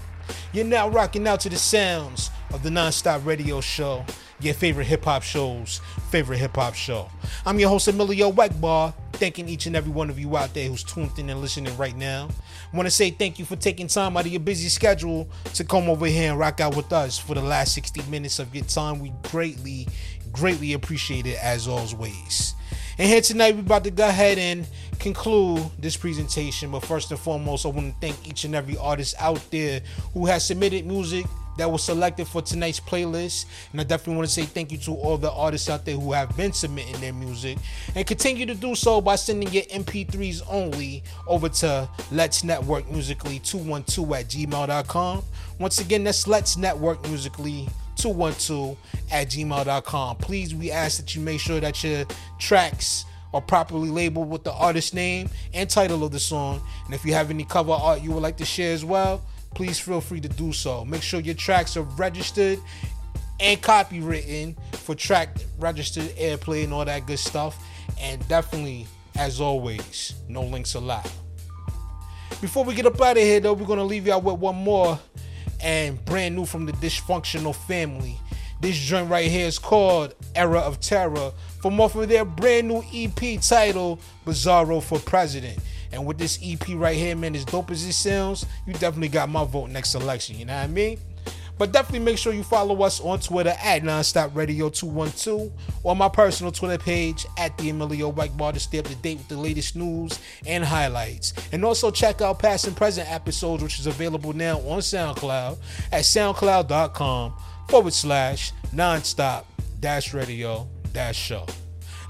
[0.51, 4.03] You're now rocking out to the sounds of the Nonstop Radio Show,
[4.39, 7.07] your favorite hip hop show's favorite hip hop show.
[7.45, 10.83] I'm your host Emilio Wegbar, thanking each and every one of you out there who's
[10.83, 12.29] tuned in and listening right now.
[12.73, 15.87] Want to say thank you for taking time out of your busy schedule to come
[15.87, 18.99] over here and rock out with us for the last 60 minutes of your time.
[18.99, 19.87] We greatly,
[20.33, 22.55] greatly appreciated as always.
[22.97, 24.67] And here tonight, we're about to go ahead and
[24.99, 26.71] conclude this presentation.
[26.71, 29.81] But first and foremost, I want to thank each and every artist out there
[30.13, 31.25] who has submitted music
[31.57, 33.45] that was selected for tonight's playlist.
[33.71, 36.11] And I definitely want to say thank you to all the artists out there who
[36.11, 37.57] have been submitting their music.
[37.95, 43.39] And continue to do so by sending your MP3s only over to Let's Network Musically
[43.39, 45.23] 212 at gmail.com.
[45.59, 48.77] Once again, that's Let's Network Musically 212
[49.11, 50.17] at gmail.com.
[50.17, 52.05] Please, we ask that you make sure that your
[52.39, 56.61] tracks are properly labeled with the artist name and title of the song.
[56.85, 59.23] And if you have any cover art you would like to share as well,
[59.55, 60.85] please feel free to do so.
[60.85, 62.59] Make sure your tracks are registered
[63.39, 65.29] and copywritten for track
[65.59, 67.57] registered airplay and all that good stuff.
[67.99, 71.09] And definitely, as always, no links allowed.
[72.41, 74.99] Before we get up out of here, though, we're gonna leave y'all with one more
[75.63, 78.17] and brand new from the dysfunctional family.
[78.61, 82.83] This joint right here is called Era of Terror from off of their brand new
[82.93, 85.59] EP title Bizarro for President.
[85.91, 89.29] And with this EP right here, man, as dope as it sounds, you definitely got
[89.29, 90.37] my vote next election.
[90.37, 90.99] You know what I mean?
[91.63, 95.49] But definitely make sure you follow us on Twitter at Nonstop Radio 212
[95.83, 99.29] or my personal Twitter page at the Emilio Whitebar to stay up to date with
[99.29, 101.31] the latest news and highlights.
[101.53, 105.57] And also check out past and present episodes, which is available now on SoundCloud
[105.93, 107.33] at soundcloud.com
[107.69, 109.45] forward slash nonstop
[109.79, 111.45] dash radio dash show.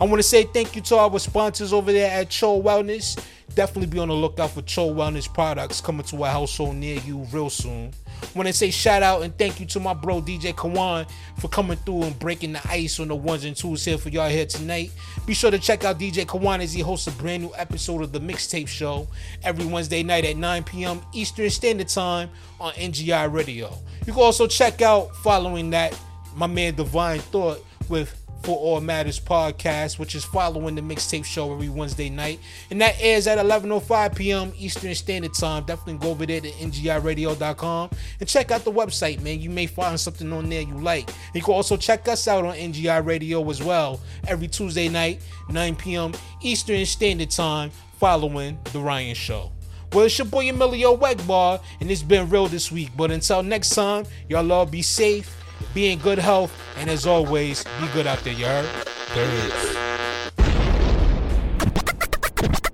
[0.01, 3.23] I want to say thank you to our sponsors over there at Cho Wellness.
[3.53, 7.19] Definitely be on the lookout for Cho Wellness products coming to a household near you
[7.31, 7.93] real soon.
[8.35, 11.77] Want to say shout out and thank you to my bro DJ Kawan for coming
[11.77, 14.91] through and breaking the ice on the ones and twos here for y'all here tonight.
[15.25, 18.11] Be sure to check out DJ Kawan as he hosts a brand new episode of
[18.11, 19.07] the Mixtape Show
[19.43, 21.01] every Wednesday night at 9 p.m.
[21.13, 23.77] Eastern Standard Time on NGI Radio.
[24.05, 25.97] You can also check out following that
[26.35, 31.53] my man Divine Thought with for All Matters podcast, which is following the mixtape show
[31.53, 32.39] every Wednesday night.
[32.69, 34.51] And that airs at 11.05 p.m.
[34.57, 35.63] Eastern Standard Time.
[35.63, 37.89] Definitely go over there to ngiradio.com
[38.19, 39.39] and check out the website, man.
[39.39, 41.09] You may find something on there you like.
[41.33, 45.75] You can also check us out on NGI Radio as well every Tuesday night, 9
[45.77, 46.13] p.m.
[46.41, 49.51] Eastern Standard Time, following The Ryan Show.
[49.93, 52.89] Well, it's your boy Emilio Wegbar, and it's been real this week.
[52.97, 55.42] But until next time, y'all all be safe
[55.73, 58.69] be in good health, and as always, be good out there, you heard?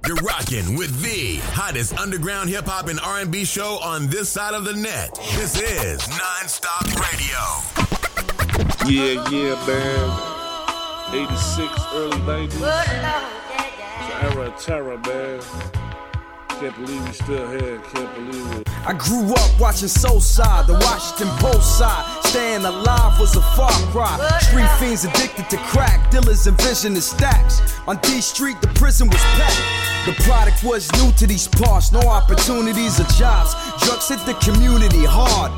[0.05, 4.65] You're rocking with the hottest underground hip hop and R&B show on this side of
[4.65, 5.13] the net.
[5.35, 7.37] This is Nonstop Radio.
[8.89, 10.39] Yeah, yeah, man.
[11.13, 12.53] 86, early 90s.
[12.53, 15.88] It's an era of terror, man.
[16.60, 17.80] Can't believe we still here.
[17.93, 18.68] Can't believe it.
[18.86, 22.22] I grew up watching Soul Side, the Washington Post side.
[22.26, 24.20] Staying alive was a far cry.
[24.41, 27.62] Street fiends addicted to crack, dealers envisioning stacks.
[27.88, 29.98] On D Street, the prison was packed.
[30.05, 33.53] The product was new to these parts, no opportunities or jobs.
[33.83, 35.51] Drugs hit the community hard.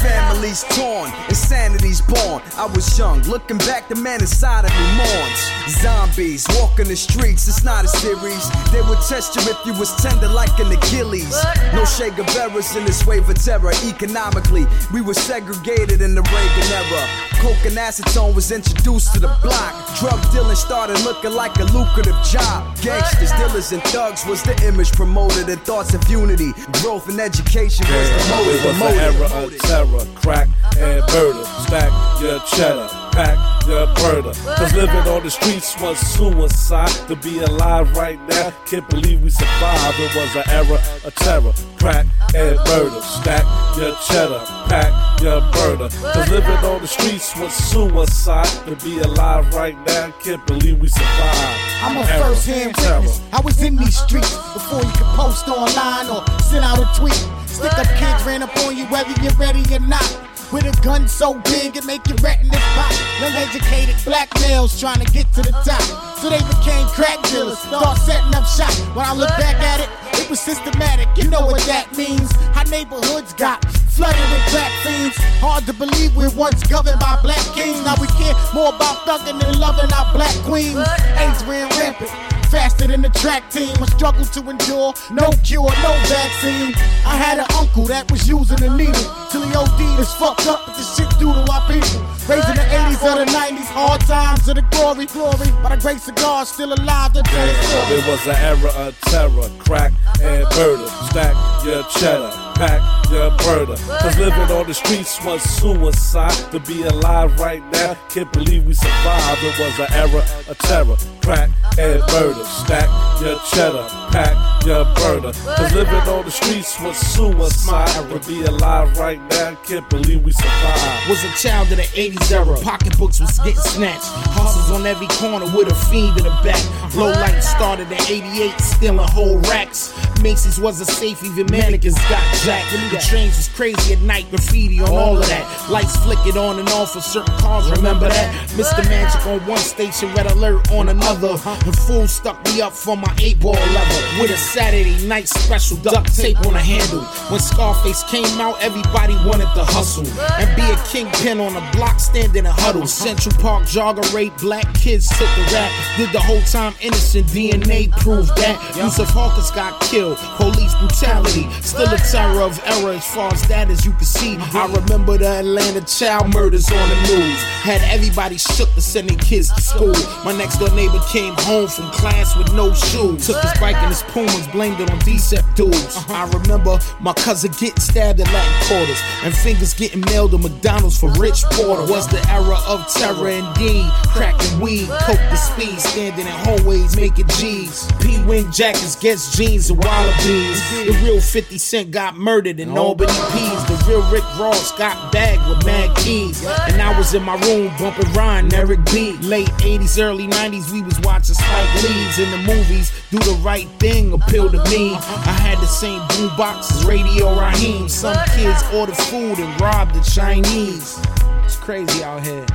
[0.00, 2.42] Families torn, insanity's born.
[2.56, 5.40] I was young, looking back, the man inside of me mourns.
[5.82, 8.48] Zombies walking the streets, it's not a series.
[8.72, 11.34] They would test you if you was tender like an Achilles.
[11.74, 13.72] No of errors in this wave of terror.
[13.84, 17.28] Economically, we were segregated in the Reagan era.
[17.38, 19.74] Coke and acetone was introduced to the block.
[19.98, 22.76] Drug dealing started looking like a lucrative job.
[22.80, 27.86] Gangsters, dealers, and thugs was the image promoted, and thoughts of unity, growth, and education
[27.88, 28.64] was the motive.
[28.64, 31.44] It was an era of terror, crack and murder.
[31.66, 34.32] Stack your cheddar, pack your murder.
[34.56, 36.90] Cause living on the streets was suicide.
[37.08, 39.98] To be alive right now, can't believe we survived.
[39.98, 43.00] It was an era of terror, crack and murder.
[43.02, 43.44] Stack
[43.76, 45.88] your cheddar, pack your murder.
[45.88, 48.46] Cause living on the streets was suicide.
[48.66, 51.68] To be alive right now, can't believe we survived.
[51.80, 53.08] I'm a first hand terror.
[53.08, 53.20] witness.
[53.32, 57.14] I was in these streets before you could post online or send out a tweet.
[57.46, 60.27] Stick up kids ran up on you whether you're ready or not.
[60.50, 62.92] With a gun so big it make your retinas pop.
[63.20, 65.82] Young educated black males trying to get to the top.
[66.18, 68.72] So they became crack dealers, start setting up shop.
[68.96, 71.08] When I look back at it, it was systematic.
[71.16, 72.30] You know what that means.
[72.56, 73.64] Our neighborhoods got
[73.98, 75.16] flooded with black fiends.
[75.42, 77.82] Hard to believe we once governed by black kings.
[77.84, 80.78] Now we care more about thugging than loving our black queens.
[81.18, 82.10] AIDS ran rampant.
[82.48, 84.94] Faster than the track team, a struggle to endure.
[85.10, 86.72] No cure, no vaccine.
[87.04, 90.00] I had an uncle that was using a needle till he OD'd.
[90.00, 92.00] It's fucked up, but this shit do to our people.
[92.24, 95.50] Raised in the 80s or the 90s, hard times of the glory, glory.
[95.62, 97.98] By the grace of God, still alive to tell the.
[97.98, 100.86] It was an era of terror, crack and murder.
[101.10, 103.76] Stack your cheddar, pack your murder.
[104.00, 106.32] Cause living on the streets was suicide.
[106.52, 109.42] To be alive right now, can't believe we survived.
[109.42, 112.44] It was an era of terror, crack and murder.
[112.44, 112.88] Stack
[113.20, 115.32] your cheddar, pack your murder.
[115.32, 117.88] Cause living on the streets was suicide.
[118.10, 121.08] To be alive right now, can't believe we survived.
[121.08, 122.56] Was a child of the 80s era.
[122.62, 124.10] Pocketbooks was getting snatched.
[124.34, 126.62] Hustles on every corner with a fiend in the back.
[126.94, 129.94] Low light started in 88, stealing whole racks.
[130.22, 132.72] Macy's was a safe, even mannequins got jacked.
[132.90, 135.70] The trains was crazy at night, graffiti on all of that.
[135.70, 138.48] Lights flickered on and off for certain cars, remember that?
[138.50, 138.84] Mr.
[138.88, 141.32] Magic on one station, red alert on another.
[141.64, 143.97] The fool stuck me up for my eight ball level.
[144.20, 147.02] With a Saturday night special, duct tape on a handle.
[147.30, 150.06] When Scarface came out, everybody wanted to hustle.
[150.40, 152.86] And be a kingpin on a block standing in a huddle.
[152.86, 155.70] Central Park jogger rape, black kids took the rap.
[155.96, 158.58] Did the whole time innocent, DNA proved that.
[158.76, 161.50] Yusuf Hawkins got killed, police brutality.
[161.62, 164.36] Still a terror of error as far as that as you can see.
[164.38, 167.38] I remember the Atlanta child murders on the news.
[167.62, 169.94] Had everybody shook to send their kids to school.
[170.24, 173.26] My next door neighbor came home from class with no shoes.
[173.26, 175.96] Took his bike and his Pumas, blamed it on Decept dudes.
[176.08, 180.98] I remember my cousin getting stabbed at Latin quarters and fingers getting mailed to McDonald's
[180.98, 181.90] for Rich Porter.
[181.90, 183.90] Was the era of terror indeed.
[184.08, 187.88] Cracking weed, coke the speed, standing in hallways making G's.
[188.00, 190.58] P wing jackets, Guess jeans, and wallabies.
[190.86, 193.64] The real 50 Cent got murdered in Albany Peas.
[193.66, 196.44] The real Rick Ross got bagged with mad keys.
[196.44, 199.12] And I was in my room bumping and Eric B.
[199.18, 202.92] Late 80s, early 90s, we was watching Spike Lee's in the movies.
[203.10, 204.94] Do the right thing appeal to me.
[204.94, 207.88] I had the same boombox as Radio Raheem.
[207.88, 211.00] Some kids ordered food and robbed the Chinese.
[211.44, 212.46] It's crazy out here.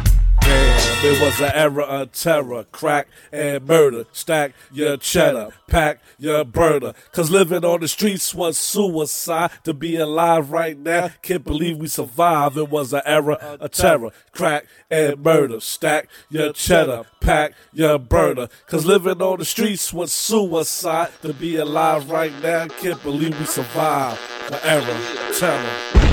[0.44, 4.06] Damn, it was an era of terror, crack and murder.
[4.12, 6.94] Stack your cheddar, pack your burner.
[7.14, 9.52] Cause living on the streets was suicide.
[9.64, 12.58] To be alive right now, can't believe we survived.
[12.58, 15.60] It was an era of terror, crack and murder.
[15.62, 18.50] Stack your cheddar, pack your burner.
[18.68, 21.10] Cause living on the streets was suicide.
[21.22, 24.20] To be alive right now, can't believe we survived.
[24.50, 26.13] The era of terror.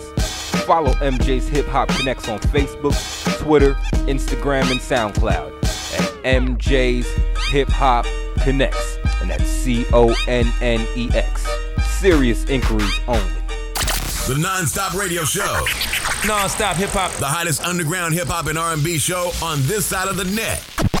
[0.65, 2.95] Follow MJ's Hip Hop Connects on Facebook,
[3.39, 3.73] Twitter,
[4.07, 5.51] Instagram, and SoundCloud
[5.99, 7.07] at MJ's
[7.49, 8.05] Hip Hop
[8.43, 11.47] Connects, and that's C O N N E X.
[11.99, 13.33] Serious inquiries only.
[14.27, 15.65] The non-stop radio show.
[16.27, 17.11] Non-stop hip hop.
[17.13, 21.00] The hottest underground hip hop and R&B show on this side of the net.